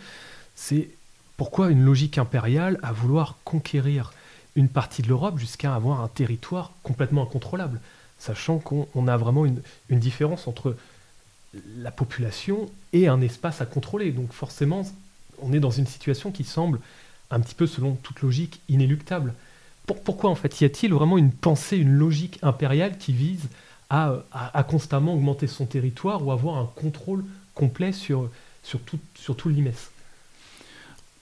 [0.55, 0.89] c'est
[1.37, 4.13] pourquoi une logique impériale à vouloir conquérir
[4.55, 7.79] une partie de l'Europe jusqu'à avoir un territoire complètement incontrôlable
[8.17, 10.75] sachant qu'on a vraiment une, différence entre
[11.77, 14.11] la population et un espace à contrôler.
[14.11, 14.83] Donc forcément,
[15.41, 16.79] on est dans une situation qui semble
[17.31, 19.33] un petit peu, selon toute logique, inéluctable.
[19.85, 23.47] pourquoi en fait y a-t-il vraiment une pensée, une logique impériale qui vise
[23.89, 24.23] à,
[24.67, 28.29] constamment augmenter son territoire ou avoir un contrôle complet sur,
[28.63, 29.91] sur, tout, sur tout l'Imès?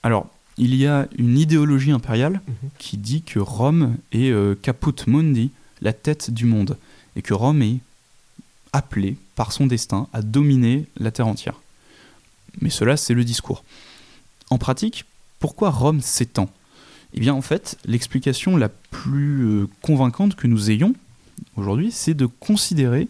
[0.02, 2.70] Alors, il y a une idéologie impériale mhm.
[2.78, 5.50] qui dit que Rome est euh, caput mundi,
[5.80, 6.76] la tête du monde
[7.16, 7.78] et que Rome est
[8.72, 11.60] appelée par son destin à dominer la terre entière.
[12.60, 13.64] Mais cela, c'est le discours.
[14.50, 15.04] En pratique,
[15.40, 16.48] pourquoi Rome s'étend?
[17.14, 20.94] Eh bien, en fait, l'explication la plus euh, convaincante que nous ayons
[21.56, 23.08] aujourd'hui, c'est de considérer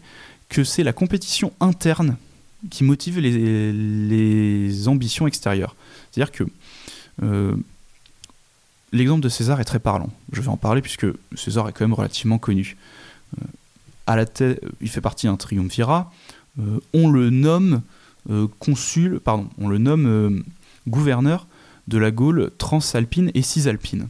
[0.49, 2.17] que c'est la compétition interne
[2.71, 5.75] qui motive les, ambitions extérieures.
[6.11, 6.45] C'est-à-dire que
[8.95, 10.11] l'exemple de César est très parlant.
[10.33, 11.07] Je vais en parler puisque
[11.37, 12.77] César est quand même relativement connu.
[14.11, 16.13] Euh, il fait partie d'un triumvirat.
[16.61, 17.83] Euh, on le nomme
[18.31, 20.45] euh, consul, pardon, on le nomme
[20.89, 21.47] gouverneur
[21.89, 24.09] de la Gaule transalpine et cisalpine.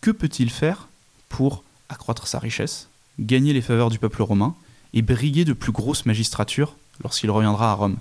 [0.00, 0.88] Que peut-il faire
[1.28, 2.88] pour accroître sa richesse,
[3.18, 4.54] gagner les faveurs du peuple romain
[4.92, 7.96] et briguer de plus grosses magistratures lorsqu'il reviendra à Rome?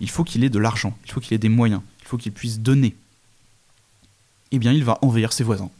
[0.00, 1.82] Il faut qu'il ait de l'argent, il faut qu'il ait des moyens,
[2.12, 2.94] faut qu'il puisse donner.
[4.52, 5.70] Eh bien, il va envahir ses voisins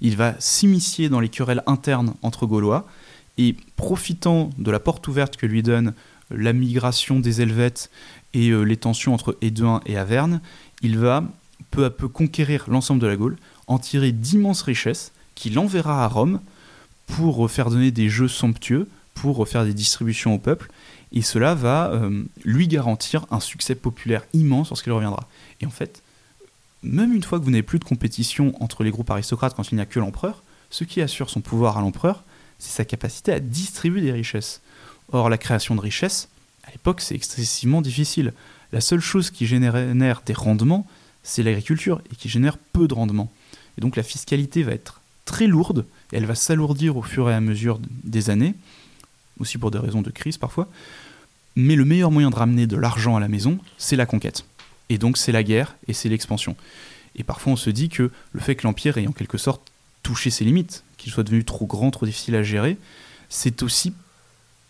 [0.00, 2.86] il va s'immiscer dans les querelles internes entre Gaulois,
[3.38, 5.94] et profitant de la porte ouverte que lui donne
[6.30, 7.90] la migration des Helvètes
[8.34, 10.40] et euh, les tensions entre Éduin et Averne,
[10.82, 11.24] il va
[11.70, 16.08] peu à peu conquérir l'ensemble de la Gaule, en tirer d'immenses richesses qu'il enverra à
[16.08, 16.40] Rome
[17.06, 20.70] pour faire donner des jeux somptueux, pour faire des distributions au peuple,
[21.12, 25.26] et cela va euh, lui garantir un succès populaire immense lorsqu'il reviendra.
[25.60, 26.02] Et en fait,
[26.82, 29.74] même une fois que vous n'avez plus de compétition entre les groupes aristocrates quand il
[29.74, 32.24] n'y a que l'empereur, ce qui assure son pouvoir à l'empereur,
[32.58, 34.60] c'est sa capacité à distribuer des richesses.
[35.12, 36.28] Or, la création de richesses,
[36.64, 38.32] à l'époque, c'est excessivement difficile.
[38.72, 40.86] La seule chose qui génère des rendements,
[41.22, 43.32] c'est l'agriculture, et qui génère peu de rendements.
[43.76, 47.40] Et donc la fiscalité va être très lourde, elle va s'alourdir au fur et à
[47.40, 48.54] mesure des années,
[49.38, 50.68] aussi pour des raisons de crise parfois.
[51.56, 54.44] Mais le meilleur moyen de ramener de l'argent à la maison, c'est la conquête.
[54.90, 56.56] Et donc c'est la guerre et c'est l'expansion.
[57.16, 59.62] Et parfois on se dit que le fait que l'Empire ait en quelque sorte
[60.02, 62.76] touché ses limites, qu'il soit devenu trop grand, trop difficile à gérer,
[63.28, 63.94] c'est aussi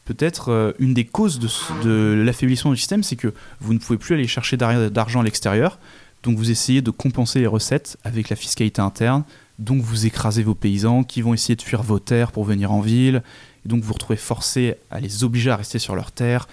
[0.04, 4.14] peut-être euh, une des causes de, l'affaiblissement du système, c'est que vous ne pouvez plus
[4.14, 5.78] aller chercher d'argent à l'extérieur,
[6.22, 9.24] donc vous essayez de compenser les recettes avec la fiscalité interne,
[9.58, 12.80] donc vous écrasez vos paysans qui vont essayer de fuir vos terres pour venir en
[12.80, 13.22] ville,
[13.64, 16.48] et donc vous vous retrouvez forcé à les obliger à rester sur leurs terres,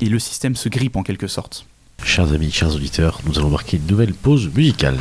[0.00, 1.66] et le système se grippe en quelque sorte.
[2.04, 4.98] Chers amis, chers auditeurs, nous allons marquer une nouvelle pause musicale.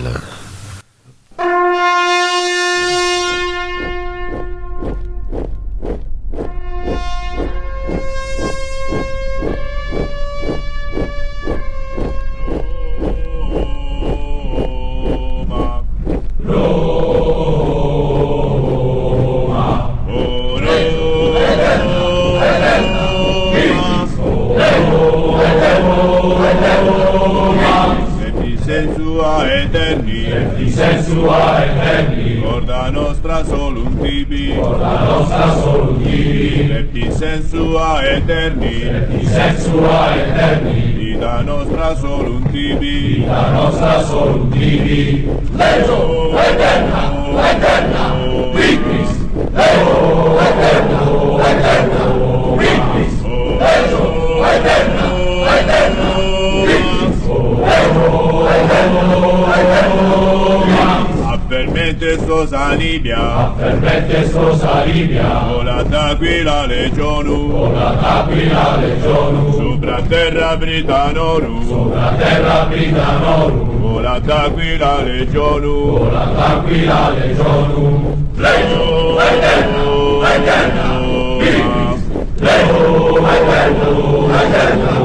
[38.50, 45.28] Eterni Lepti sensua eterni Vita nostra solum tibi Vita nostra solum tibi
[62.30, 70.56] Scosa Libia, fermette Scosa Libia, volata qui la legionu, volata qui la legionu, sopra terra
[70.56, 80.98] britanorum, sopra terra britanorum, volata qui la legionu, volata qui la legionu, legio, eterna, eterna,
[82.38, 84.99] legio, eterna, eterna,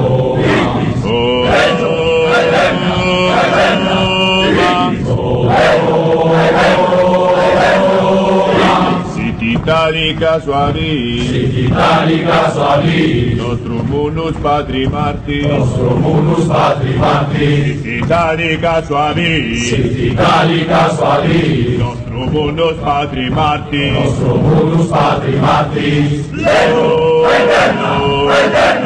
[9.64, 20.90] italica suavi, Italica suavi, nostrum munus patri martis, nostro munus patri matris, Italica suavi, Italica
[20.90, 28.83] suavi, nostrum munus patri martis, nostro munus patri matris, Lego eterno, eterno,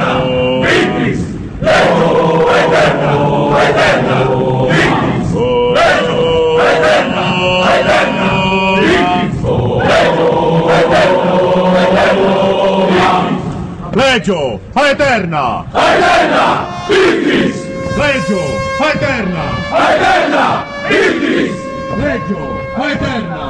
[14.08, 17.56] Legio eterna, eterna, Victrix,
[17.98, 18.42] Legio
[18.80, 21.52] eterna, eterna, Victrix,
[21.98, 22.44] Legio
[22.88, 23.40] eterna.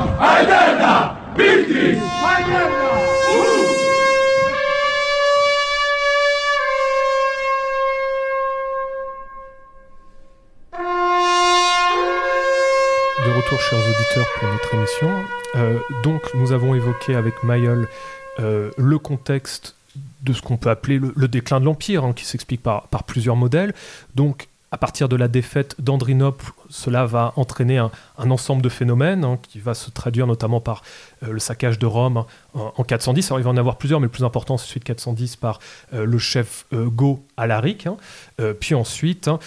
[0.40, 1.98] eterna, Victrix,
[13.24, 15.10] De retour, chers auditeurs, pour notre émission.
[15.54, 17.88] Euh, donc, nous avons évoqué avec Mayol
[18.40, 19.77] euh, le contexte
[20.28, 23.74] de ce qu'on peut appeler le, déclin de l'Empire, hein, qui s'explique par, plusieurs modèles.
[24.14, 29.38] Donc, à partir de la défaite d'Andrinople, cela va entraîner un, ensemble de phénomènes hein,
[29.42, 30.82] qui va se traduire notamment par
[31.22, 33.30] euh, le saccage de Rome en, en 410.
[33.30, 35.60] Alors, il va en avoir plusieurs, mais le plus important, c'est celui de 410 par
[35.94, 37.86] euh, le chef euh, Go Alaric.
[37.86, 37.96] hein.
[38.40, 39.38] Euh, puis ensuite, hein,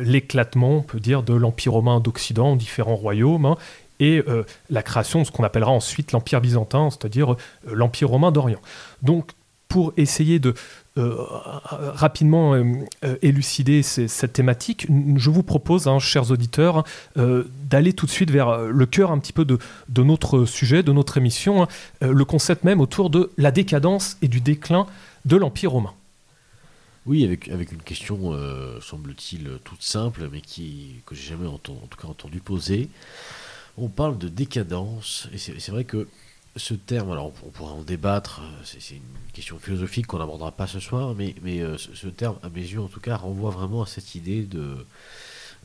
[0.00, 3.56] l'éclatement, on peut dire, de l'Empire romain d'Occident en différents royaumes, hein,
[3.98, 4.22] et
[4.70, 8.60] la création de ce qu'on appellera ensuite l'Empire byzantin, c'est-à-dire l'Empire romain d'Orient.
[9.02, 9.32] Donc,
[9.68, 10.54] pour essayer de
[10.96, 12.62] euh, rapidement euh,
[13.04, 14.86] euh, élucider cette thématique,
[15.16, 16.84] je vous propose, hein, chers auditeurs,
[17.16, 19.58] d'aller tout de suite vers le cœur un petit peu de,
[20.02, 21.68] notre sujet, de notre émission, hein,
[22.00, 24.86] le concept même autour de la décadence et du déclin
[25.24, 25.94] de l'Empire romain.
[27.06, 28.38] Oui, avec, une question,
[28.80, 32.88] semble-t-il, toute simple, mais qui, que j'ai jamais enten- en tout entendu poser.
[33.76, 36.06] On parle de décadence, et c'est vrai que
[36.56, 39.02] ce terme, alors on, pourra en débattre, euh, c'est une
[39.32, 42.88] question philosophique qu'on n'abordera pas ce soir, mais, euh, ce, terme, à mes yeux en
[42.88, 44.86] tout cas, renvoie vraiment à cette idée de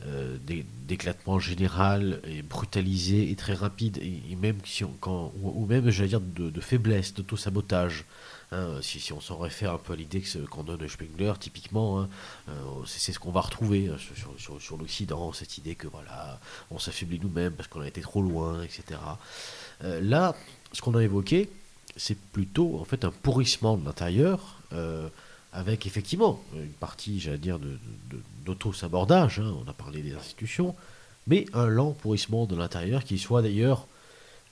[0.06, 5.66] euh, d'é- d'éclatement général et brutalisé et très rapide, et, même si on, quand, ou,
[5.66, 8.04] même, j'allais dire, de, faiblesse, d'auto-sabotage.
[8.52, 12.08] Hein, si, on s'en réfère un peu à l'idée qu'en donne Spengler, typiquement, hein,
[12.84, 16.40] c'est ce qu'on va retrouver sur- sur- sur l'Occident, cette idée que voilà,
[16.72, 18.98] on s'affaiblit nous-mêmes parce qu'on a été trop loin, etc.
[19.84, 20.34] Euh, là,
[20.72, 21.50] ce qu'on a évoqué,
[21.96, 25.08] c'est plutôt un pourrissement de l'intérieur, euh,
[25.52, 27.78] avec effectivement une partie, j'allais dire, de,
[28.44, 29.40] d'auto-sabordage.
[29.40, 30.74] hein, on a parlé des institutions,
[31.26, 33.86] mais un lent pourrissement de l'intérieur qui soit d'ailleurs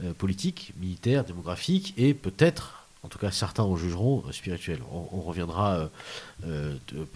[0.03, 4.81] euh, politique, militaire, démographique et peut-être, en tout cas certains en jugeront, spirituel.
[4.91, 5.89] On, reviendra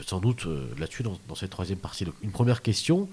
[0.07, 0.47] sans doute
[0.79, 2.07] là-dessus dans, cette troisième partie.
[2.23, 3.09] Une première question,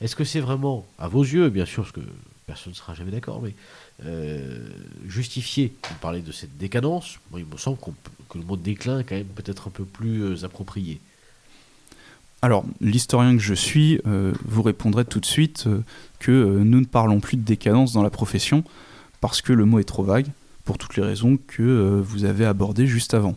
[0.00, 2.00] est-ce que c'est vraiment, à vos yeux, bien sûr, parce que
[2.46, 3.54] personne ne sera jamais d'accord, mais
[4.04, 4.58] euh,
[5.06, 7.78] justifié de parler de cette décadence il me semble
[8.28, 10.98] que le mot déclin est quand même peut-être un peu plus euh, approprié.
[12.40, 15.68] Alors, l'historien que je suis euh, vous répondrait tout de suite
[16.18, 18.64] que nous ne parlons plus de décadence dans la profession
[19.20, 20.26] parce que le mot est trop vague,
[20.64, 23.36] pour toutes les raisons que vous avez abordées juste avant.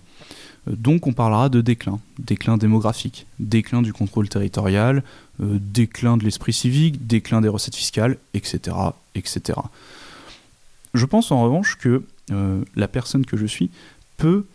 [0.66, 5.04] Donc on parlera de déclin, déclin démographique, déclin du contrôle territorial,
[5.40, 8.76] déclin de l'esprit civique, déclin des recettes fiscales, etc.
[9.14, 9.60] etc.
[10.96, 13.70] Je pense en revanche que euh, la personne que je suis
[14.18, 14.46] peut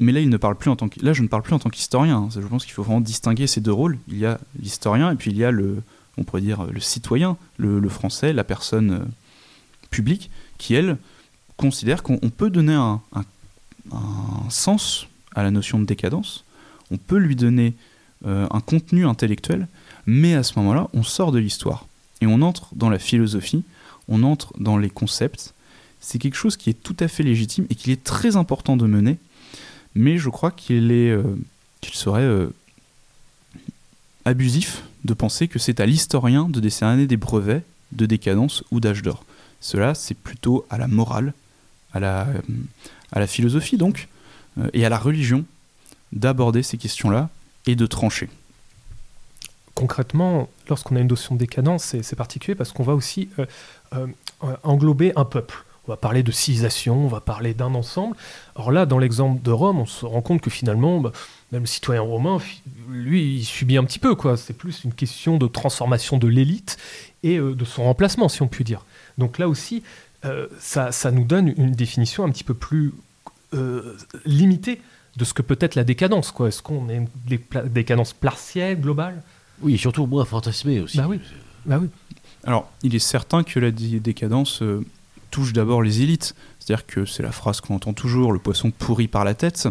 [0.00, 1.04] mais là, il ne parle plus en tant que...
[1.04, 2.18] là, je ne parle plus en tant qu'historien.
[2.18, 2.28] hein.
[2.32, 3.98] Je pense qu'il faut vraiment distinguer ces deux rôles.
[4.06, 5.82] Il y a l'historien et puis il y a le,
[6.18, 9.04] on pourrait dire, le citoyen, le, français, la personne euh,
[9.90, 10.98] publique, qui elle
[11.56, 13.00] considère qu'on on peut donner un
[14.50, 16.44] sens à la notion de décadence.
[16.90, 17.74] On peut lui donner
[18.26, 19.68] euh, un contenu intellectuel,
[20.06, 21.86] mais à ce moment-là, on sort de l'histoire
[22.20, 23.62] et on entre dans la philosophie,
[24.08, 25.54] on entre dans les concepts.
[26.00, 28.86] C'est quelque chose qui est tout à fait légitime et qu'il est très important de
[28.86, 29.18] mener
[29.98, 31.22] mais je crois qu'il est euh,
[31.80, 32.48] qu'il serait euh,
[34.24, 39.02] abusif de penser que c'est à l'historien de décerner des brevets de décadence ou d'âge
[39.02, 39.24] d'or.
[39.60, 41.32] Cela, c'est plutôt à la morale,
[41.92, 42.28] à la,
[43.10, 44.08] à la philosophie donc,
[44.72, 45.44] et à la religion
[46.12, 47.30] d'aborder ces questions-là
[47.66, 48.28] et de trancher.
[49.74, 53.30] Concrètement, lorsqu'on a une notion de décadence, c'est particulier parce qu'on va aussi
[54.62, 58.14] englober un peuple on va parler de civilisation, on va parler d'un ensemble.
[58.54, 61.12] Alors là, dans l'exemple de Rome, on se rend compte que finalement, bah,
[61.50, 62.38] même le citoyen romain,
[62.90, 64.14] lui, il subit un petit peu.
[64.14, 64.36] quoi.
[64.36, 66.76] C'est plus une question de transformation de l'élite
[67.22, 68.84] et euh, de son remplacement, si on peut dire.
[69.16, 69.82] Donc là aussi,
[70.26, 72.92] euh, ça, nous donne une définition un petit peu plus
[73.54, 74.82] euh, limitée
[75.16, 76.32] de ce que peut être la décadence.
[76.32, 76.48] Quoi.
[76.48, 77.08] Est-ce qu'on est une
[77.68, 79.22] décadence partielle, globale?
[79.62, 80.98] Oui, et surtout moins fantasmée aussi.
[80.98, 81.18] Bah oui.
[81.64, 81.88] Bah oui.
[82.44, 84.62] Alors, il est certain que la décadence
[85.30, 86.34] touche d'abord les élites.
[86.58, 89.68] C'est-à-dire que c'est la phrase qu'on entend toujours, le poisson pourri par la tête.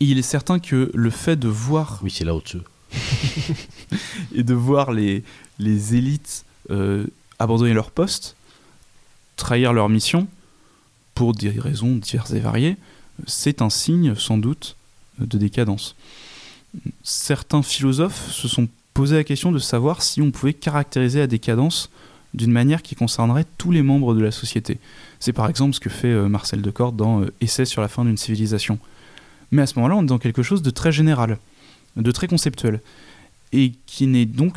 [0.00, 2.00] Et il est certain que le fait de voir...
[2.02, 2.58] Oui, c'est là au-dessus.
[4.34, 5.24] et de voir les,
[5.58, 7.06] les élites euh,
[7.38, 8.36] abandonner leur poste,
[9.36, 10.28] trahir leur mission,
[11.14, 12.76] pour des raisons diverses et variées,
[13.26, 14.76] c'est un signe sans doute
[15.18, 15.94] de décadence.
[17.02, 21.90] Certains philosophes se sont posé la question de savoir si on pouvait caractériser la décadence
[22.34, 24.78] d'une manière qui concernerait tous les membres de la société.
[25.20, 28.04] C'est par exemple ce que fait euh, Marcel Decorde dans euh, Essai sur la fin
[28.04, 28.78] d'une civilisation.
[29.50, 31.38] Mais à ce moment-là, on est dans quelque chose de très général,
[31.96, 32.80] de très conceptuel,
[33.52, 34.56] et qui n'est donc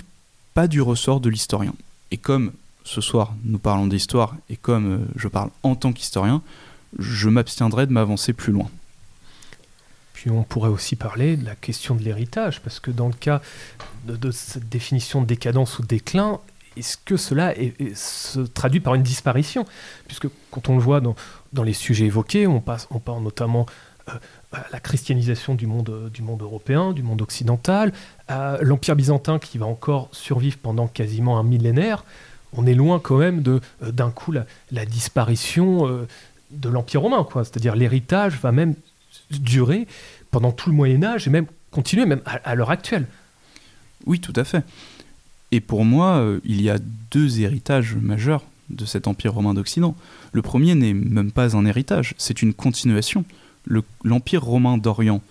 [0.53, 1.73] pas du ressort de l'historien.
[2.11, 2.53] Et comme
[2.86, 6.41] ce soir nous parlons d'histoire, et comme euh, je parle en tant qu'historien,
[6.97, 8.69] je m'abstiendrai de m'avancer plus loin.
[10.13, 13.41] Puis on pourrait aussi parler de la question de l'héritage, parce que dans le cas
[14.07, 16.39] de, de cette définition de décadence ou de déclin,
[16.78, 17.53] est-ce que cela
[17.95, 19.65] se traduit par une disparition?
[20.07, 21.15] Puisque quand on le voit dans,
[21.53, 23.65] dans les sujets évoqués, on, passe, on parle notamment
[24.09, 24.13] euh,
[24.51, 27.91] à la christianisation du monde, du monde européen, du monde occidental,
[28.61, 32.05] l'Empire byzantin qui va encore survivre pendant quasiment un millénaire.
[32.53, 36.07] On est loin quand même euh, d'un coup la, disparition euh,
[36.51, 37.28] de l'Empire romain.
[37.34, 38.76] C'est-à-dire l'héritage va même
[39.32, 39.88] durer
[40.32, 43.07] pendant tout le Moyen Âge et même continuer même à l'heure actuelle.
[44.05, 44.63] Oui, tout à fait.
[45.55, 46.77] Et pour moi, euh, il y a
[47.11, 49.95] deux héritages majeurs de cet empire romain d'Occident.
[50.33, 53.23] Le premier n'est même pas un héritage, c'est une continuation.
[54.03, 55.21] L'empire romain d'Orient,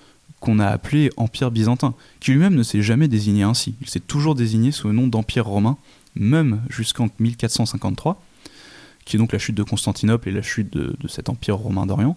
[0.40, 3.74] qu'on a appelé empire byzantin, qui lui-même ne s'est jamais désigné ainsi.
[3.82, 5.76] Il s'est toujours désigné sous le nom d'empire romain,
[6.16, 8.18] même jusqu'en 1453,
[9.04, 11.84] qui est donc la chute de Constantinople et la chute de, de cet empire romain
[11.84, 12.16] d'Orient.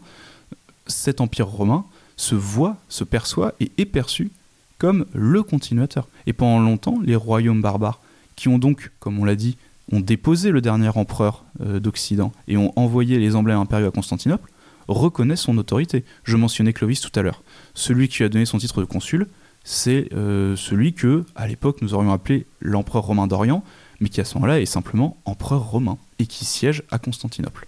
[0.86, 1.84] Cet empire romain
[2.16, 4.32] se voit, se perçoit et est perçu
[4.78, 6.08] comme le continuateur.
[6.26, 8.00] Et pendant longtemps, les royaumes barbares,
[8.36, 9.58] qui ont donc, comme on l'a dit,
[9.92, 14.52] ont déposé le dernier empereur euh, d'Occident et ont envoyé les emblèmes impériaux à Constantinople,
[14.88, 16.04] reconnaissent son autorité.
[16.24, 17.44] Je mentionnais Clovis tout à l'heure.
[17.74, 19.28] Celui qui a donné son titre de consul,
[19.64, 23.64] c'est euh, celui que, à l'époque, nous aurions appelé l'empereur romain d'Orient,
[24.00, 27.68] mais qui à ce moment-là est simplement empereur romain et qui siège à Constantinople.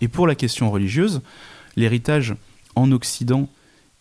[0.00, 1.20] Et pour la question religieuse,
[1.76, 2.34] l'héritage
[2.74, 3.48] en Occident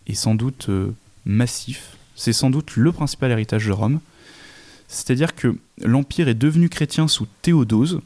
[0.08, 0.94] est sans doute euh,
[1.26, 4.00] massif, c'est sans doute le principal héritage de Rome.
[4.88, 8.02] C'est-à-dire que l'Empire est devenu chrétien sous Théodose.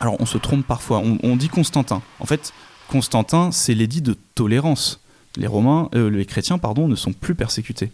[0.00, 2.02] Alors on se trompe parfois, on, dit Constantin.
[2.20, 2.52] En fait,
[2.88, 5.00] Constantin, c'est l'édit de tolérance.
[5.36, 7.90] Les Romains, euh, les chrétiens, pardon, ne sont plus persécutés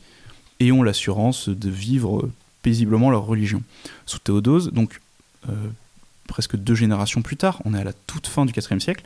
[0.61, 2.29] et ont l'assurance de vivre
[2.63, 3.63] paisiblement leur religion.
[4.07, 5.01] Sous Théodose, donc
[5.49, 5.53] euh,
[6.29, 9.05] presque deux générations plus tard, on est à la toute fin du IVe siècle,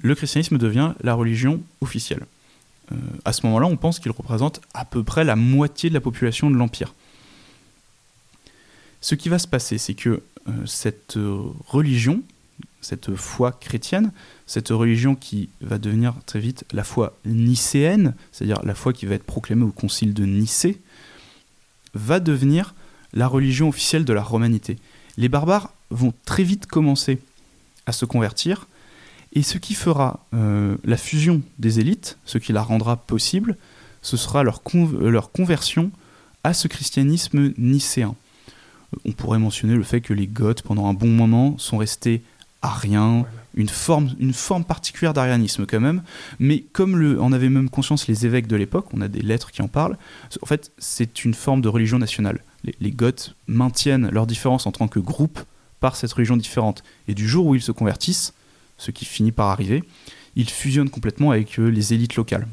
[0.00, 2.26] le christianisme devient la religion officielle.
[2.92, 6.00] Euh, à ce moment-là, on pense qu'il représente à peu près la moitié de la
[6.00, 6.94] population de l'Empire.
[9.00, 11.18] Ce qui va se passer, c'est que euh, cette
[11.66, 12.22] religion,
[12.80, 14.12] cette foi chrétienne,
[14.46, 19.14] cette religion qui va devenir très vite la foi nicéenne, c'est-à-dire la foi qui va
[19.14, 20.80] être proclamée au concile de Nicée,
[21.94, 22.74] va devenir
[23.12, 24.78] la religion officielle de la romanité.
[25.16, 27.18] Les barbares vont très vite commencer
[27.86, 28.68] à se convertir,
[29.36, 33.58] et ce qui fera euh, la fusion des élites, ce qui la rendra possible,
[34.00, 34.62] ce sera leur,
[34.98, 35.90] leur conversion
[36.42, 38.14] à ce christianisme nicéen.
[39.04, 42.22] On pourrait mentionner le fait que les Goths, pendant un bon moment, sont restés
[42.62, 46.02] ariens, une forme, une forme particulière d'arianisme quand même,
[46.38, 49.50] mais comme le, on avait même conscience les évêques de l'époque, on a des lettres
[49.50, 49.98] qui en parlent,
[50.40, 52.42] en fait c'est une forme de religion nationale.
[52.64, 55.40] Les, les Goths maintiennent leur différence en tant que groupe
[55.78, 58.32] par cette religion différente, et du jour où ils se convertissent,
[58.78, 59.82] ce qui finit par arriver,
[60.36, 62.46] il fusionne complètement avec euh, les élites locales.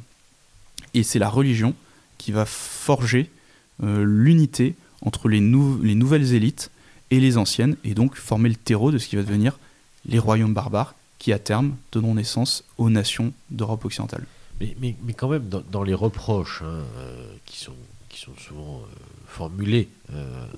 [0.94, 1.76] Et c'est la religion
[2.18, 3.30] qui va forger
[3.84, 6.72] euh, l'unité entre les, les, nouvelles élites
[7.12, 9.60] et les anciennes, et donc former le terreau de ce qui va devenir
[10.06, 14.26] les royaumes barbares, qui à terme donneront naissance aux nations d'Europe occidentale.
[14.62, 17.76] Mais, mais, mais, quand même, dans, les reproches hein, euh, qui, sont,
[18.08, 18.82] qui sont souvent
[19.28, 19.90] formulés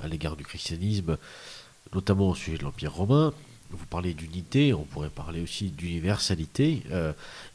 [0.01, 1.17] à l'égard du christianisme,
[1.93, 3.33] notamment au sujet de l'Empire romain,
[3.71, 6.83] vous parlez d'unité, on pourrait parler aussi d'universalité,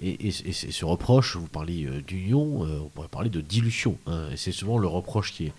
[0.02, 3.96] et, ce reproche, vous parlez d'union, on pourrait parler de dilution.
[4.06, 4.28] Hein.
[4.32, 5.52] et c'est souvent le reproche qui est,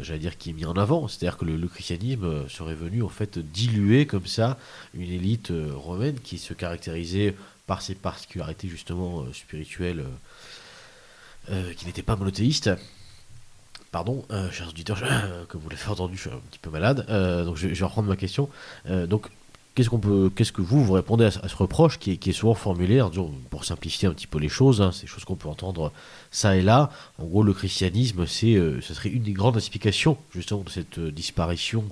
[0.00, 3.38] j'allais dire, qui est mis en avant, c'est-à-dire que le, christianisme serait venu en fait
[3.38, 4.58] diluer comme ça
[4.94, 7.34] une élite romaine qui se caractérisait
[7.66, 10.04] par ses particularités justement spirituelles
[11.48, 12.70] euh, qui n'était pas monothéiste.
[13.92, 15.00] Pardon, euh, chers auditeurs,
[15.48, 18.08] comme vous l'avez entendu, je suis un petit peu malade, euh, donc je, vais reprendre
[18.08, 18.48] ma question.
[18.88, 19.28] donc,
[19.76, 23.00] qu'est-ce qu'on peut, qu'est-ce que vous vous répondez à, ce reproche qui est, souvent formulé,
[23.50, 25.92] pour simplifier un petit peu les choses, hein, des choses qu'on peut entendre
[26.32, 26.90] ça et là.
[27.18, 31.84] En gros, le christianisme, c'est, ce serait une des grandes explications justement de cette disparition,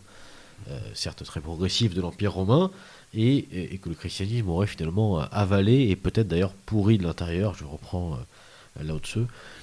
[0.94, 2.72] certes très progressive, de l'Empire romain,
[3.14, 7.54] et, que le christianisme aurait finalement avalé et peut-être d'ailleurs pourri de l'intérieur.
[7.54, 8.18] Je reprends
[8.80, 8.92] euh,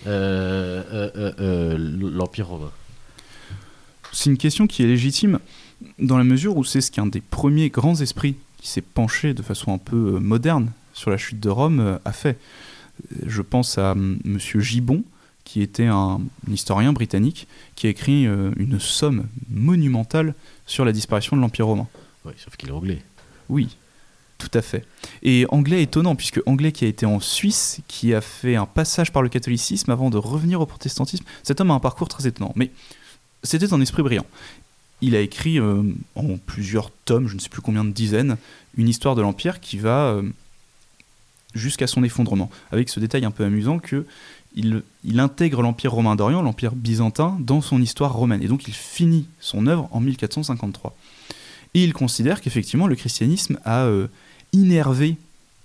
[0.08, 2.72] euh, euh, l'Empire romain
[4.14, 5.40] C'est une question qui est légitime
[6.00, 9.42] dans la mesure où c'est ce qu'un des premiers grands esprits qui s'est penché de
[9.42, 12.38] façon un peu moderne sur la chute de Rome a fait.
[13.26, 14.38] Je pense à M.
[14.40, 15.04] Gibbon,
[15.44, 20.36] qui était un, historien britannique, qui a écrit une somme monumentale
[20.68, 21.88] sur la disparition de l'Empire romain.
[22.26, 23.02] Oui, sauf qu'il est anglais.
[23.50, 23.76] Oui,
[24.42, 24.86] tout à fait.
[25.22, 29.12] Et Anglais étonnant, puisque Anglais qui a été en Suisse, qui a fait un passage
[29.12, 32.52] par le catholicisme avant de revenir au protestantisme, cet homme a un parcours très étonnant.
[32.56, 32.72] Mais
[33.44, 34.26] c'était un esprit brillant.
[35.02, 35.84] Il a écrit euh,
[36.16, 38.38] en plusieurs tomes, je ne sais plus combien de dizaines,
[38.78, 40.24] une histoire de l'Empire qui va euh,
[41.54, 42.50] jusqu'à son effondrement.
[42.72, 44.06] Avec ce détail un peu amusant que
[44.56, 44.84] il,
[45.20, 48.44] intègre l'Empire romain d'Orient, l'Empire byzantin, dans son histoire romaine.
[48.44, 50.96] Et donc il finit son œuvre en 1453.
[51.74, 54.08] Et il considère qu'effectivement le christianisme a euh,
[54.52, 55.16] innerver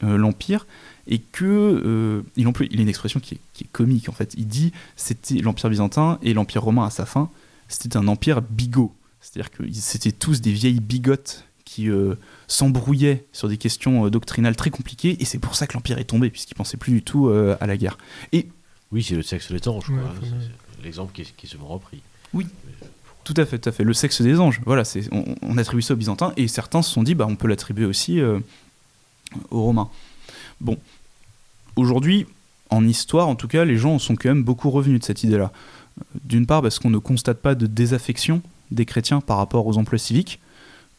[0.05, 0.67] euh, l'Empire
[1.09, 5.37] et que il il a une expression qui est, comique en fait il dit c'était
[5.37, 7.31] l'empire byzantin et l'empire romain à sa fin
[7.69, 8.93] c'était un empire bigot
[9.27, 12.15] c'est-à-dire que c'était tous des vieilles bigotes qui euh,
[12.47, 16.31] s'embrouillaient sur des questions doctrinales très compliquées et c'est pour ça que l'empire est tombé
[16.31, 17.99] puisqu'il pensait plus du tout à la guerre
[18.33, 18.49] et
[18.93, 19.91] oui c'est le sexe des anges
[20.85, 22.03] l'exemple qui, qui, se repris
[22.33, 22.47] oui
[23.25, 23.83] tout à fait, tout à fait.
[23.83, 27.03] Le sexe des anges, voilà, on, on, attribue ça aux Byzantins, et certains se sont
[27.03, 28.21] dit, bah, on peut l'attribuer aussi
[29.51, 29.91] aux Romains.
[30.61, 30.79] Bon,
[31.75, 32.27] aujourd'hui,
[32.71, 35.53] en histoire, en tout cas, les gens sont quand même beaucoup revenus de cette idée-là.
[36.25, 39.99] D'une part, parce qu'on ne constate pas de désaffection des chrétiens par rapport aux emplois
[39.99, 40.41] civiques.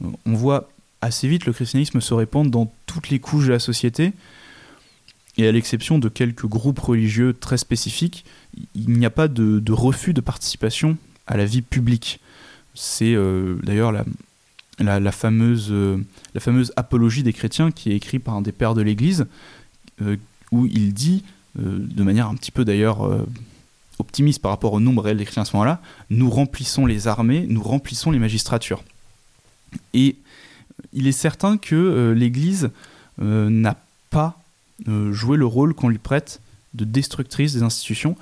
[0.02, 0.70] On voit
[1.02, 4.14] assez vite le christianisme se répandre dans toutes les couches de la société,
[5.38, 8.26] et à l'exception de quelques groupes religieux très spécifiques,
[8.74, 10.98] il n'y a pas de, refus de participation
[11.28, 12.20] à la vie publique.
[12.74, 14.04] C'est euh, d'ailleurs la,
[14.80, 15.98] la, fameuse, euh,
[16.34, 19.26] la fameuse apologie des chrétiens qui est écrite par un des pères de l'Église,
[20.02, 20.18] euh,
[20.52, 21.24] où il dit,
[21.60, 23.10] euh, de manière un petit peu d'ailleurs
[24.00, 27.62] optimiste par rapport au nombre réel chrétiens à ce moment-là, nous remplissons les armées, nous
[27.62, 28.84] remplissons les magistratures.
[29.94, 30.16] Et
[30.94, 32.70] il est certain que l'Église
[33.20, 33.76] n'a
[34.10, 34.40] pas
[34.88, 36.40] joué le rôle qu'on lui prête
[36.74, 38.16] de destructrice des institutions.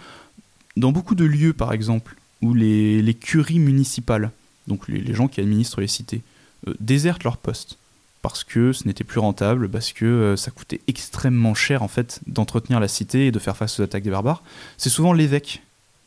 [0.78, 4.32] Dans beaucoup de lieux, par exemple, où les, curies municipales,
[4.68, 6.22] donc les, gens qui administrent les cités,
[6.68, 7.78] euh, désertent leur poste
[8.22, 12.22] parce que ce n'était plus rentable, parce que euh, ça coûtait extrêmement cher en fait
[12.26, 14.42] d'entretenir la cité et de faire face aux attaques des barbares.
[14.78, 15.62] C'est souvent l'évêque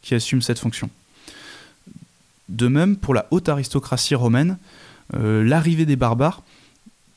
[0.08, 0.88] qui assume cette fonction.
[2.48, 4.56] De même, pour la haute aristocratie romaine,
[5.14, 6.42] euh, l'arrivée des barbares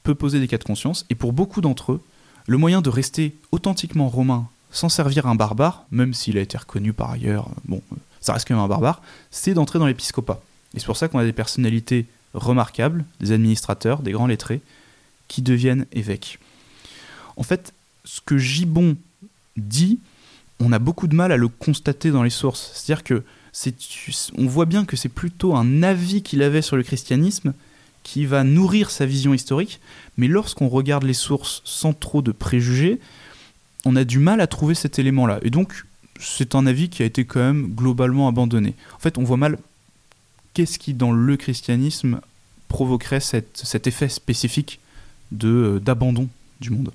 [0.04, 2.02] peut poser des cas de conscience, et pour beaucoup d'entre eux,
[2.48, 6.92] le moyen de rester authentiquement romain sans servir un barbare, même s'il a été reconnu
[6.92, 7.82] par ailleurs, bon,
[8.20, 10.42] ça reste quand même un barbare, c'est d'entrer dans l'épiscopat.
[10.74, 14.60] Et c'est pour ça qu'on a des personnalités remarquables, des administrateurs, des grands lettrés,
[15.30, 16.40] qui deviennent évêques.
[17.38, 17.74] En fait,
[18.04, 18.98] ce que Gibbon
[19.56, 20.00] dit,
[20.62, 22.72] on a beaucoup de mal à le constater dans les sources.
[22.74, 23.24] C'est-à-dire que
[24.38, 27.54] on voit bien que c'est plutôt un avis qu'il avait sur le christianisme
[28.04, 29.82] qui va nourrir sa vision historique,
[30.18, 33.00] mais lorsqu'on regarde les sources sans trop de préjugés,
[33.86, 35.40] on a du mal à trouver cet élément-là.
[35.42, 35.86] Et donc,
[36.20, 38.74] c'est un avis qui a été quand même globalement abandonné.
[38.96, 39.58] En fait, on voit mal
[40.54, 42.22] qu'est-ce qui, dans le christianisme,
[42.70, 44.80] provoquerait cet effet spécifique
[45.44, 46.30] euh, d'abandon
[46.62, 46.92] du monde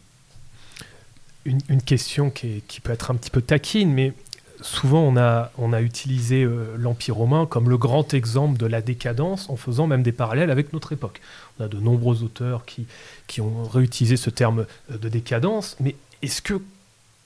[1.47, 4.13] une, question qui, peut être un petit peu taquine, mais
[4.61, 9.57] souvent on a, utilisé euh, l'Empire romain comme le grand exemple de la décadence en
[9.57, 11.21] faisant même des parallèles avec notre époque.
[11.59, 16.43] On a de nombreux auteurs qui, ont réutilisé ce terme euh, de décadence, mais est-ce
[16.43, 16.61] que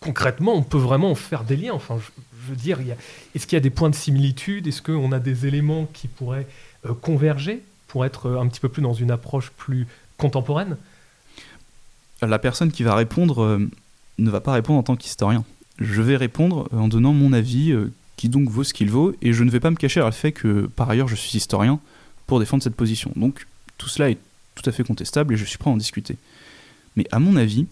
[0.00, 1.72] concrètement on peut vraiment faire des liens?
[1.74, 2.80] Enfin, je veux dire,
[3.34, 4.66] est-ce qu'il y a des points de similitude?
[4.66, 6.46] Est-ce qu'on a des éléments qui pourraient
[6.86, 10.76] euh, converger pour être un petit peu plus dans une approche plus contemporaine?
[12.22, 13.58] La personne qui va répondre
[14.20, 15.44] ne va pas répondre en tant qu'historien.
[15.78, 17.74] Je vais répondre en donnant mon avis,
[18.16, 20.10] qui donc vaut ce qu'il vaut, et je ne vais pas me cacher à le
[20.12, 21.80] fait que par ailleurs je suis historien
[22.26, 23.12] pour défendre cette position.
[23.16, 23.46] Donc
[23.78, 24.18] tout cela est
[24.54, 26.16] tout à fait contestable et je suis prêt à en discuter.
[26.96, 27.66] Mais à mon avis,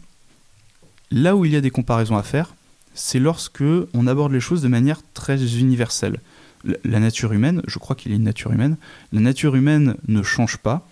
[1.11, 2.55] là où il y a des comparaisons à faire,
[2.95, 3.63] c'est lorsque
[3.95, 6.19] on aborde les choses de manière très universelle.
[6.85, 8.77] La nature humaine, je crois qu'il y a une nature humaine,
[9.13, 10.89] la nature humaine ne change pas,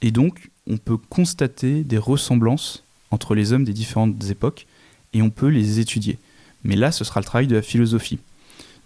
[0.00, 4.66] et donc on peut constater des ressemblances entre les hommes des différentes époques,
[5.12, 6.18] et on peut les étudier.
[6.64, 8.18] Mais là, ce sera le travail de la philosophie.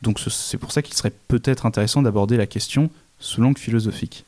[0.02, 4.24] Donc c'est pour ça qu'il serait peut-être intéressant d'aborder la question sous l'angle philosophique.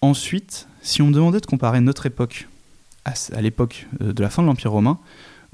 [0.00, 2.48] Ensuite, si on me demandait de comparer notre époque
[3.04, 4.98] à, l'époque euh, de la fin de l'Empire romain,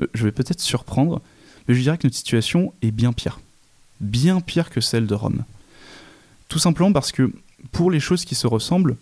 [0.03, 1.23] euh, je vais peut-être surprendre,
[1.67, 3.41] mais je dirais que notre situation est bien pire.
[4.01, 5.45] Bien pire que celle de Rome.
[6.49, 7.33] Tout simplement parce que
[7.73, 8.97] pour les choses qui se ressemblent,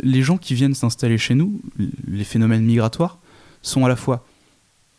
[0.00, 1.60] les gens qui viennent s'installer chez nous,
[2.06, 3.18] les phénomènes migratoires,
[3.62, 4.26] sont à la fois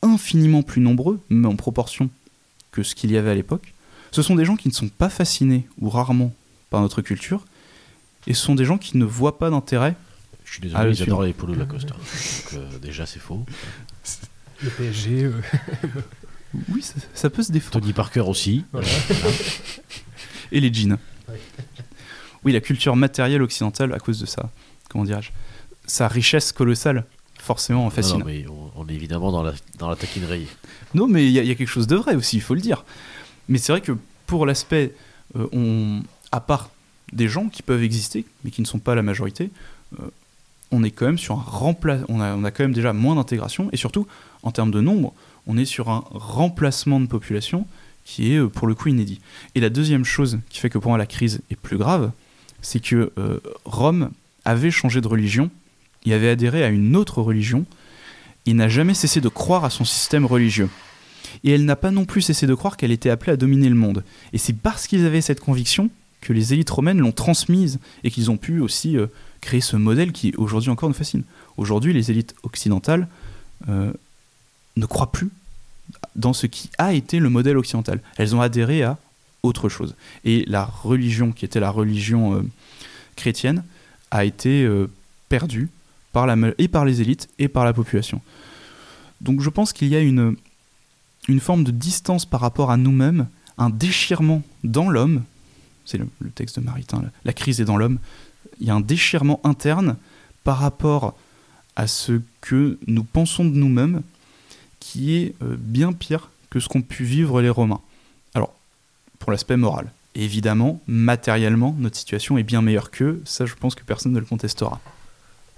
[0.02, 2.10] infiniment plus nombreux, mais en proportion
[2.72, 3.74] que ce qu'il y avait à l'époque.
[4.12, 6.34] Ce sont des gens qui ne sont pas fascinés ou rarement
[6.70, 7.46] par notre culture,
[8.28, 9.96] et ce sont des gens qui ne voient pas d'intérêt.
[10.46, 11.90] Je suis désolé, j'adore les polos Lacoste.
[11.90, 12.00] Donc,
[12.54, 13.46] euh, déjà, c'est faux.
[14.64, 15.24] Le PSG.
[15.24, 15.42] Euh.
[16.70, 16.84] oui,
[17.14, 17.80] ça, peut se défendre.
[17.80, 18.66] Tony Parker aussi.
[20.52, 20.98] Et les jeans.
[22.44, 24.50] Oui, la culture matérielle occidentale, à cause de ça,
[24.90, 25.32] comment dirais-je,
[25.86, 27.06] sa richesse colossale,
[27.40, 28.20] forcément fascine.
[28.20, 30.48] Non, mais on, est évidemment dans la, dans la taquinerie.
[30.94, 32.86] Non, mais il y, a quelque chose de vrai aussi, il faut le dire.
[33.48, 33.94] Mais c'est vrai que
[34.28, 34.94] pour l'aspect,
[35.36, 36.70] euh, on, à part
[37.12, 39.50] des gens qui peuvent exister, mais qui ne sont pas la majorité,
[40.00, 40.06] euh,
[40.72, 42.06] on est quand même sur un remplacement.
[42.10, 44.08] On a, on a quand même déjà moins d'intégration, et surtout,
[44.44, 45.14] en termes de nombre,
[45.48, 47.66] on est sur un remplacement de population
[48.06, 49.20] qui est euh, pour le coup inédit.
[49.56, 52.12] Et la deuxième chose qui fait que pour moi la crise est plus grave,
[52.62, 54.12] c'est que euh, Rome
[54.46, 55.50] avait changé de religion,
[56.06, 57.66] il avait adhéré à une autre religion,
[58.46, 60.70] il n'a jamais cessé de croire à son système religieux.
[61.44, 63.76] Et elle n'a pas non plus cessé de croire qu'elle était appelée à dominer le
[63.76, 64.04] monde.
[64.34, 65.90] Et c'est parce qu'ils avaient cette conviction
[66.22, 69.08] que les élites romaines l'ont transmise et qu'ils ont pu aussi euh,
[69.42, 71.24] créer ce modèle qui aujourd'hui encore nous fascine.
[71.58, 73.08] Aujourd'hui, les élites occidentales
[73.70, 73.94] euh,
[74.76, 75.30] ne croient plus
[76.16, 78.02] dans ce qui a été le modèle occidental.
[78.18, 78.98] Elles ont adhéré à
[79.44, 79.96] autre chose.
[80.26, 82.42] Et la religion, qui était la religion euh,
[83.16, 83.64] chrétienne,
[84.12, 84.68] a été
[85.30, 85.70] perdue
[86.12, 88.22] par la, et par les élites et par la population.
[89.22, 90.36] Donc je pense qu'il y a une,
[91.28, 95.24] une forme de distance par rapport à nous-mêmes, un déchirement dans l'homme,
[95.86, 98.00] c'est le, texte de Maritain, la, crise est dans l'homme,
[98.60, 99.98] il y a un déchirement interne
[100.44, 101.16] par rapport
[101.76, 104.02] à ce que nous pensons de nous-mêmes
[104.80, 107.82] qui est euh, bien pire que ce qu'ont pu vivre les Romains.
[108.34, 108.54] Alors,
[109.20, 109.92] pour l'aspect moral.
[110.16, 114.26] évidemment, matériellement, notre situation est bien meilleure qu'eux, ça je pense que personne ne le
[114.26, 114.82] contestera.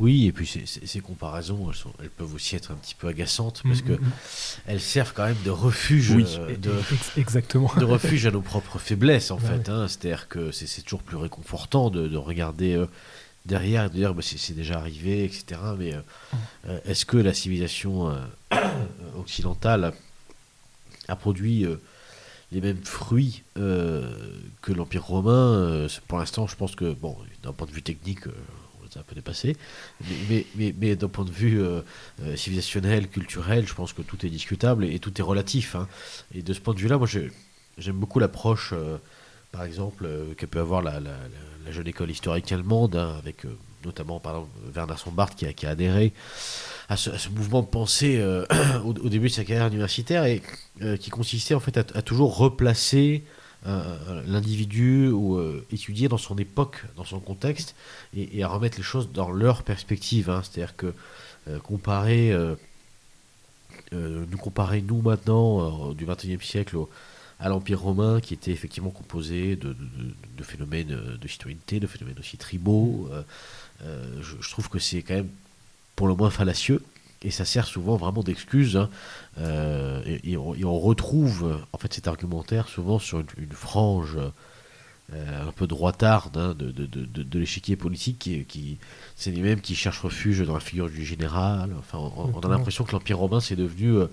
[0.02, 3.86] Oui, et puis ces, comparaisons, elles, peuvent aussi être un petit peu agaçantes parce mm,
[3.86, 4.12] que mm, mm.
[4.66, 6.74] elles servent quand même de refuge, euh, de,
[7.18, 7.72] exactement.
[7.78, 9.70] de refuge à nos propres faiblesses en fait.
[9.70, 9.88] Hein.
[9.88, 12.88] C'est-à-dire que c'est toujours plus réconfortant de, regarder euh,
[13.46, 15.62] derrière et de dire bah, c'est déjà arrivé, etc.
[15.78, 18.12] Mais euh, est-ce que la civilisation
[19.20, 19.93] occidentale
[21.09, 21.67] a produit
[22.51, 27.71] les mêmes fruits que l'Empire romain Pour l'instant, je pense que, bon, d'un point de
[27.71, 28.26] vue technique
[28.92, 29.55] c'est un peu dépassé.
[30.30, 31.82] Mais, mais, mais, d'un point de vue euh,
[32.24, 35.76] euh, civilisationnel, culturel, je pense que tout est discutable et, tout est relatif.
[35.76, 35.88] Hein.
[36.36, 38.97] Et de ce point de vue-là, moi, j'aime beaucoup l'approche, euh,
[39.51, 41.00] par exemple, que peut avoir la,
[41.70, 43.46] jeune école historique allemande, hein, avec
[43.86, 46.12] notamment, par exemple, Werner Sombart qui a, adhéré
[46.89, 48.22] à ce, mouvement de pensée
[48.84, 50.42] au, début de sa carrière universitaire et
[51.00, 56.83] qui consistait en fait à toujours replacer euh, l'individu ou euh, étudier dans son époque,
[56.96, 57.75] dans son contexte,
[58.16, 60.29] et, à remettre les choses dans leur perspective.
[60.29, 60.42] Hein.
[60.43, 60.93] C'est-à-dire que
[61.47, 62.36] euh, comparer,
[63.92, 66.78] nous comparer nous maintenant du XXIe siècle
[67.39, 69.75] à l'Empire romain, qui était effectivement composé de,
[70.38, 73.09] de, phénomènes de citoyenneté, de phénomènes aussi tribaux,
[73.82, 75.29] je, trouve que c'est quand même
[75.96, 76.82] pour le moins fallacieux
[77.24, 78.78] et ça sert souvent vraiment d'excuse.
[78.78, 78.89] Hein.
[79.39, 84.18] Euh, et, on, retrouve en fait cet argumentaire souvent sur une, frange
[85.14, 88.78] euh, un peu droitarde hein, de, de, de, de l'échiquier politique qui, qui
[89.16, 91.72] c'est les mêmes qui cherchent refuge dans la figure du général.
[91.78, 94.08] Enfin, on, a l'impression que l'Empire romain c'est devenu euh,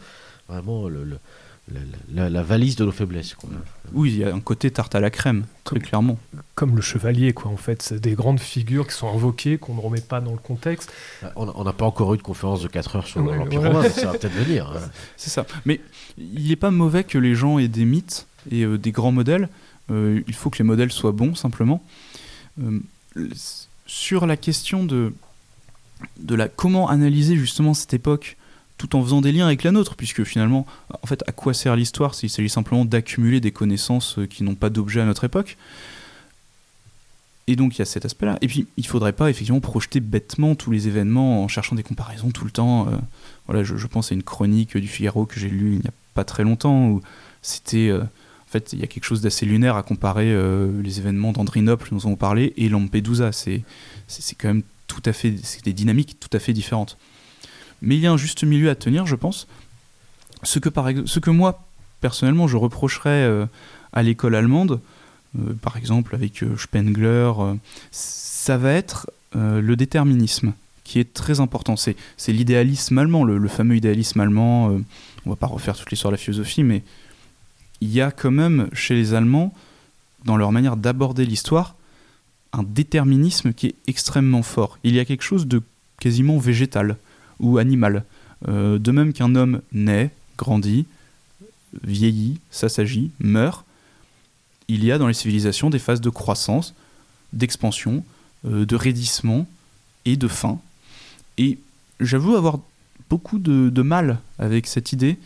[0.48, 1.18] vraiment le
[2.12, 3.36] la, valise de nos faiblesses.
[3.92, 6.18] Oui, il y a un côté tarte à la crème, très clairement.
[6.54, 7.82] Comme le chevalier, quoi, en fait.
[7.82, 10.92] C'est des grandes figures qui sont invoquées, qu'on ne remet pas dans le contexte.
[11.36, 14.18] On n'a pas encore eu de conférence de 4 heures sur l'Empire romain, ça va
[14.18, 14.68] peut-être venir.
[14.68, 14.80] Hein.
[15.16, 15.46] C'est ça.
[15.64, 15.80] Mais
[16.16, 19.48] il n'est pas mauvais que les gens aient des mythes et euh, des grands modèles.
[19.90, 21.82] Euh, il faut que les modèles soient bons, simplement.
[22.60, 22.80] Euh,
[23.86, 25.12] sur la question de,
[26.18, 28.36] de la, comment analyser justement cette époque
[28.78, 30.64] tout en faisant des liens avec la nôtre, puisque finalement,
[31.02, 34.54] en fait, à quoi sert l'histoire s'il s'agit simplement d'accumuler des connaissances euh, qui n'ont
[34.54, 35.58] pas d'objet à notre époque?
[37.48, 38.38] Et donc il y a cet aspect-là.
[38.42, 42.30] Et puis il faudrait pas effectivement projeter bêtement tous les événements en cherchant des comparaisons
[42.30, 42.88] tout le temps.
[42.88, 42.96] Euh,
[43.46, 46.24] voilà, je, pense à une chronique du Figaro que j'ai lue il n'y a pas
[46.24, 47.00] très longtemps où
[47.40, 50.30] c'était euh, en fait il y a quelque chose d'assez lunaire à comparer
[50.82, 53.32] les événements d'Andrinople dont avons parlé et Lampedusa.
[53.32, 53.62] C'est
[54.08, 56.98] c'est quand même tout à fait c'est des dynamiques tout à fait différentes.
[57.82, 59.46] Mais il y a un juste milieu à tenir, je pense.
[60.42, 61.64] Ce que moi
[62.00, 63.48] personnellement je reprocherais
[63.92, 64.80] à l'école allemande,
[65.38, 67.54] euh, par exemple avec euh, Spengler, euh,
[67.90, 71.76] ça va être le déterminisme qui est très important.
[71.76, 71.96] C'est,
[72.28, 74.68] l'idéalisme allemand, le, fameux idéalisme allemand.
[75.26, 76.82] on va pas refaire toute l'histoire de la philosophie, mais
[77.82, 79.52] il y a quand même chez les Allemands,
[80.24, 81.76] dans leur manière d'aborder l'histoire,
[82.54, 84.78] un déterminisme qui est extrêmement fort.
[84.82, 85.60] Il y a quelque chose de
[86.00, 86.96] quasiment végétal
[87.40, 88.04] ou animal.
[88.46, 90.86] de même qu'un homme naît, grandit,
[91.82, 93.64] vieillit, s'assagit, meurt,
[94.68, 96.74] il y a dans les civilisations des phases de croissance,
[97.32, 98.04] d'expansion,
[98.46, 99.48] euh, de raidissement
[100.04, 100.60] et de fin.
[101.38, 101.58] Et
[102.00, 102.60] j'avoue avoir
[103.08, 105.16] beaucoup de, mal avec cette idée,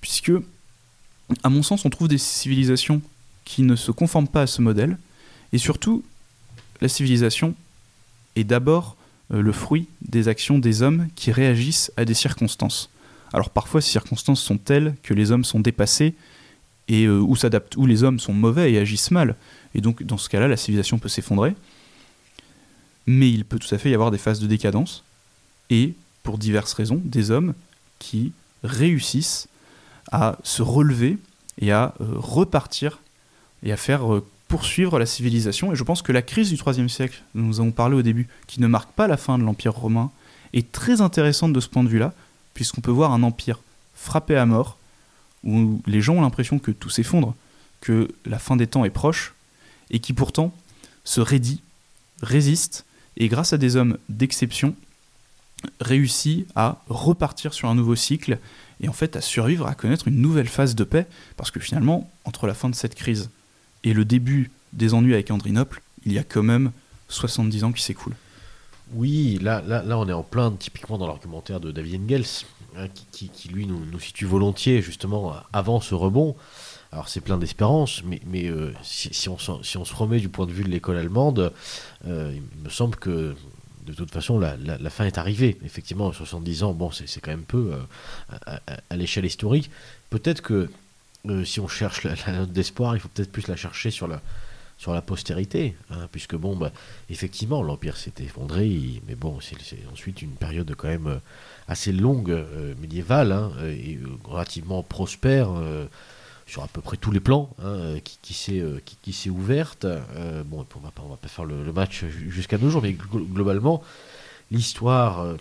[0.00, 0.32] puisque,
[1.42, 3.00] à mon sens, on trouve des civilisations
[3.44, 4.98] qui ne se conforment pas à ce modèle,
[5.52, 6.04] et surtout,
[6.80, 7.54] la civilisation
[8.36, 8.99] est d'abord euh,
[9.38, 12.90] le fruit des actions des hommes qui réagissent à des circonstances.
[13.32, 16.14] Alors parfois ces circonstances sont telles que les hommes sont dépassés
[16.90, 17.36] et euh, où,
[17.76, 19.36] où les hommes sont mauvais et agissent mal.
[19.74, 21.54] Et donc, dans ce cas-là, la civilisation peut s'effondrer.
[23.06, 25.04] Mais il peut tout à fait y avoir des phases de décadence,
[25.70, 25.94] et,
[26.24, 27.54] pour diverses raisons, des hommes
[28.00, 28.32] qui
[28.64, 29.48] réussissent
[30.10, 31.16] à se relever
[31.60, 32.98] et à euh, repartir
[33.62, 35.72] et à faire euh, poursuivre la civilisation.
[35.72, 38.26] Et je pense que la crise du IIIe siècle, dont nous avons parlé au début,
[38.48, 40.10] qui ne marque pas la fin de l'Empire romain,
[40.52, 42.12] est très intéressante de ce point de vue-là,
[42.52, 43.60] puisqu'on peut voir un empire
[43.94, 44.76] frappé à mort,
[45.44, 47.36] où les gens ont l'impression que tout s'effondre,
[47.80, 49.34] que la fin des temps est proche,
[49.90, 50.52] et qui pourtant
[51.04, 51.62] se raidit,
[52.20, 52.84] résiste,
[53.16, 54.74] et grâce à des hommes d'exception,
[55.80, 58.38] réussit à repartir sur un nouveau cycle,
[58.80, 61.06] et en fait à survivre, à connaître une nouvelle phase de paix,
[61.36, 63.30] parce que finalement, entre la fin de cette crise
[63.84, 66.72] et le début des ennuis avec Andrinople, il y a quand même
[67.08, 68.16] 70 ans qui s'écoulent.
[68.92, 72.44] Oui, là, là, là, on est en plein typiquement dans l'argumentaire de David Engels,
[72.76, 76.36] hein, qui, lui nous, situe volontiers justement avant ce rebond.
[76.92, 80.46] Alors c'est plein d'espérance, mais, mais euh, si, on, si, on, se remet du point
[80.46, 81.52] de vue de l'école allemande,
[82.06, 83.36] euh, il me semble que
[83.86, 85.56] de toute façon la, la, fin est arrivée.
[85.64, 88.58] Effectivement, 70 ans, bon, c'est quand même peu euh,
[88.90, 89.70] à, l'échelle historique.
[90.10, 90.68] Peut-être que
[91.44, 94.22] si on cherche la, note d'espoir, il faut peut-être plus la chercher sur la,
[94.80, 96.72] sur la postérité, hein, puisque bon, bah,
[97.10, 99.56] effectivement, l'Empire s'est effondré, mais bon, c'est
[99.92, 101.18] ensuite une période quand même euh,
[101.68, 105.50] assez longue euh, médiévale hein, et euh, relativement prospère
[106.46, 108.64] sur à peu près tous les plans, hein, qui, s'est
[109.02, 109.86] qui, ouverte.
[110.46, 113.82] bon, on va pas, va pas faire le, match jusqu'à nos jours, mais globalement,
[114.50, 115.36] l'histoire.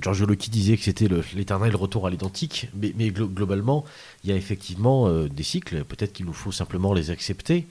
[0.00, 3.84] Giorgio Loki disait que c'était l'éternel retour à l'identique, mais, globalement,
[4.22, 7.66] il y a effectivement des cycles, peut-être qu'il nous faut simplement les accepter,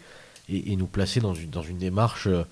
[0.50, 2.44] et, nous placer dans une, démarche, euh,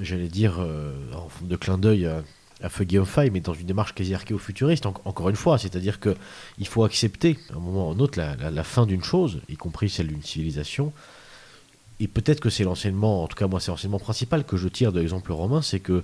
[0.00, 2.22] j'allais dire, euh, en de clin d'œil à,
[2.62, 6.84] à of Fire, mais dans une démarche quasi archéo-futuriste, encore une fois, c'est-à-dire qu'il faut
[6.84, 9.88] accepter, à un moment ou à un autre, la, la, fin d'une chose, y compris
[9.88, 10.92] celle d'une civilisation.
[12.00, 14.92] Et peut-être que c'est l'enseignement, en tout cas moi c'est l'enseignement principal que je tire
[14.92, 16.02] de l'exemple romain, c'est que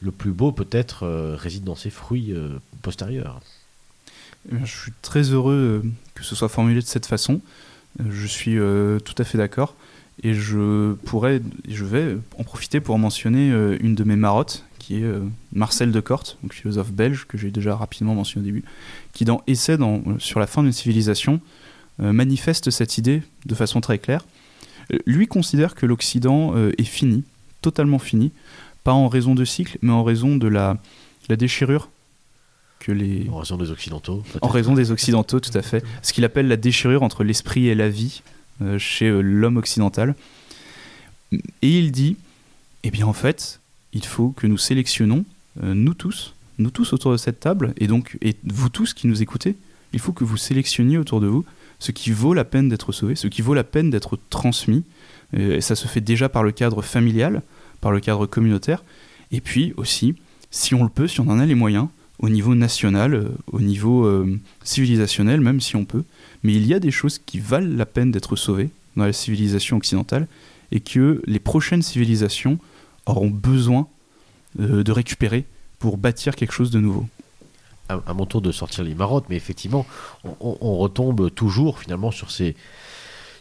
[0.00, 2.34] le plus beau peut-être euh, réside dans ses fruits
[2.82, 3.40] postérieurs.
[4.52, 5.84] Eh je suis très heureux
[6.14, 7.40] que ce soit formulé de cette façon.
[8.08, 9.74] Je suis tout à fait d'accord.
[10.22, 14.98] Et je pourrais, je vais en profiter pour mentionner euh, une de mes marottes, qui
[14.98, 15.20] est euh,
[15.52, 18.64] Marcel de Corte, philosophe belge que j'ai déjà rapidement mentionné au début,
[19.12, 21.40] qui dans Essai dans, euh, sur la fin d'une civilisation
[22.00, 24.24] manifeste cette idée de façon très claire.
[25.06, 27.22] Lui considère que l'Occident est fini,
[27.62, 28.32] totalement fini,
[28.84, 30.76] pas en raison de cycle, mais en raison de la,
[31.28, 31.88] la déchirure
[32.80, 33.26] que les...
[33.30, 34.22] En raison des Occidentaux.
[34.42, 35.82] En raison des Occidentaux, tout à fait.
[36.02, 38.22] Ce qu'il appelle la déchirure entre l'esprit et la vie,
[38.62, 40.14] euh, chez euh, l'homme occidental.
[41.32, 42.16] Et il dit,
[42.84, 43.58] eh bien en fait,
[43.94, 45.24] il faut que nous sélectionnons,
[45.62, 49.08] euh, nous tous, nous tous autour de cette table, et donc et vous tous qui
[49.08, 49.56] nous écoutez,
[49.92, 51.44] il faut que vous sélectionniez autour de vous
[51.80, 54.84] ce qui vaut la peine d'être sauvé, ce qui vaut la peine d'être transmis.
[55.36, 57.42] Et ça se fait déjà par le cadre familial,
[57.84, 58.82] par le cadre communautaire,
[59.30, 60.14] et puis aussi,
[60.50, 61.88] si on le peut, si on en a les moyens,
[62.18, 64.08] au niveau national, au niveau
[64.62, 66.04] civilisationnel, même si on peut,
[66.42, 69.76] mais il y a des choses qui valent la peine d'être sauvées dans la civilisation
[69.76, 70.28] occidentale
[70.72, 72.58] et que les prochaines civilisations
[73.04, 73.86] auront besoin
[74.60, 75.44] euh, de récupérer
[75.78, 77.06] pour bâtir quelque chose de nouveau.
[77.90, 79.84] À, mon tour de sortir les marottes, mais effectivement,
[80.40, 82.56] on, retombe toujours finalement sur ces,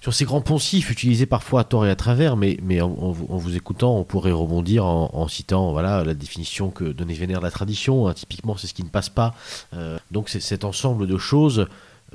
[0.04, 3.96] sur ces grands poncifs utilisés parfois à tort et à travers, mais, en, vous écoutant,
[3.98, 8.10] on pourrait rebondir en, citant la définition que donnait Vénère la tradition.
[8.10, 8.14] Hein.
[8.14, 9.34] typiquement, c'est ce qui ne passe pas.
[9.74, 11.68] Euh, donc c'est cet ensemble de choses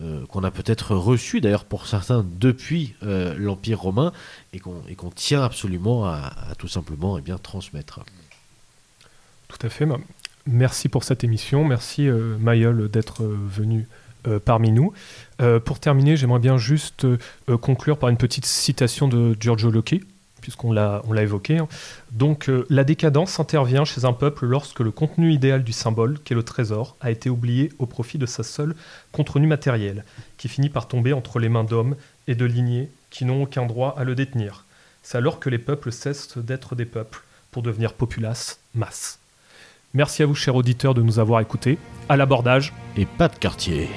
[0.02, 4.12] euh, qu'on a peut-être reçues, d'ailleurs pour certains, depuis euh, l'Empire romain,
[4.52, 8.00] et qu'on tient absolument à, tout simplement eh bien, transmettre.
[9.48, 9.86] Tout à fait.
[10.44, 11.64] Merci pour cette émission.
[11.64, 12.06] Merci
[12.38, 13.88] Mayol d'être venu
[14.44, 14.92] parmi nous.
[15.40, 17.18] Euh, pour terminer, j'aimerais bien juste euh,
[17.60, 20.00] conclure par une petite citation de Giorgio Locke,
[20.40, 21.58] puisqu'on l'a, évoqué.
[21.58, 21.68] Hein.
[22.12, 26.42] Donc, la décadence intervient chez un peuple lorsque le contenu idéal du symbole, qu'est le
[26.42, 28.74] trésor, a été oublié au profit de sa seule
[29.12, 30.04] contenu matériel,
[30.38, 31.96] qui finit par tomber entre les mains d'hommes
[32.28, 34.64] et de lignées qui n'ont aucun droit à le détenir.
[35.02, 39.17] C'est alors que les peuples cessent d'être des peuples pour devenir populace, masse.
[39.94, 41.78] Merci à vous, chers auditeurs, de nous avoir écoutés.
[42.08, 42.72] À l'abordage.
[42.96, 43.88] Et pas de quartier.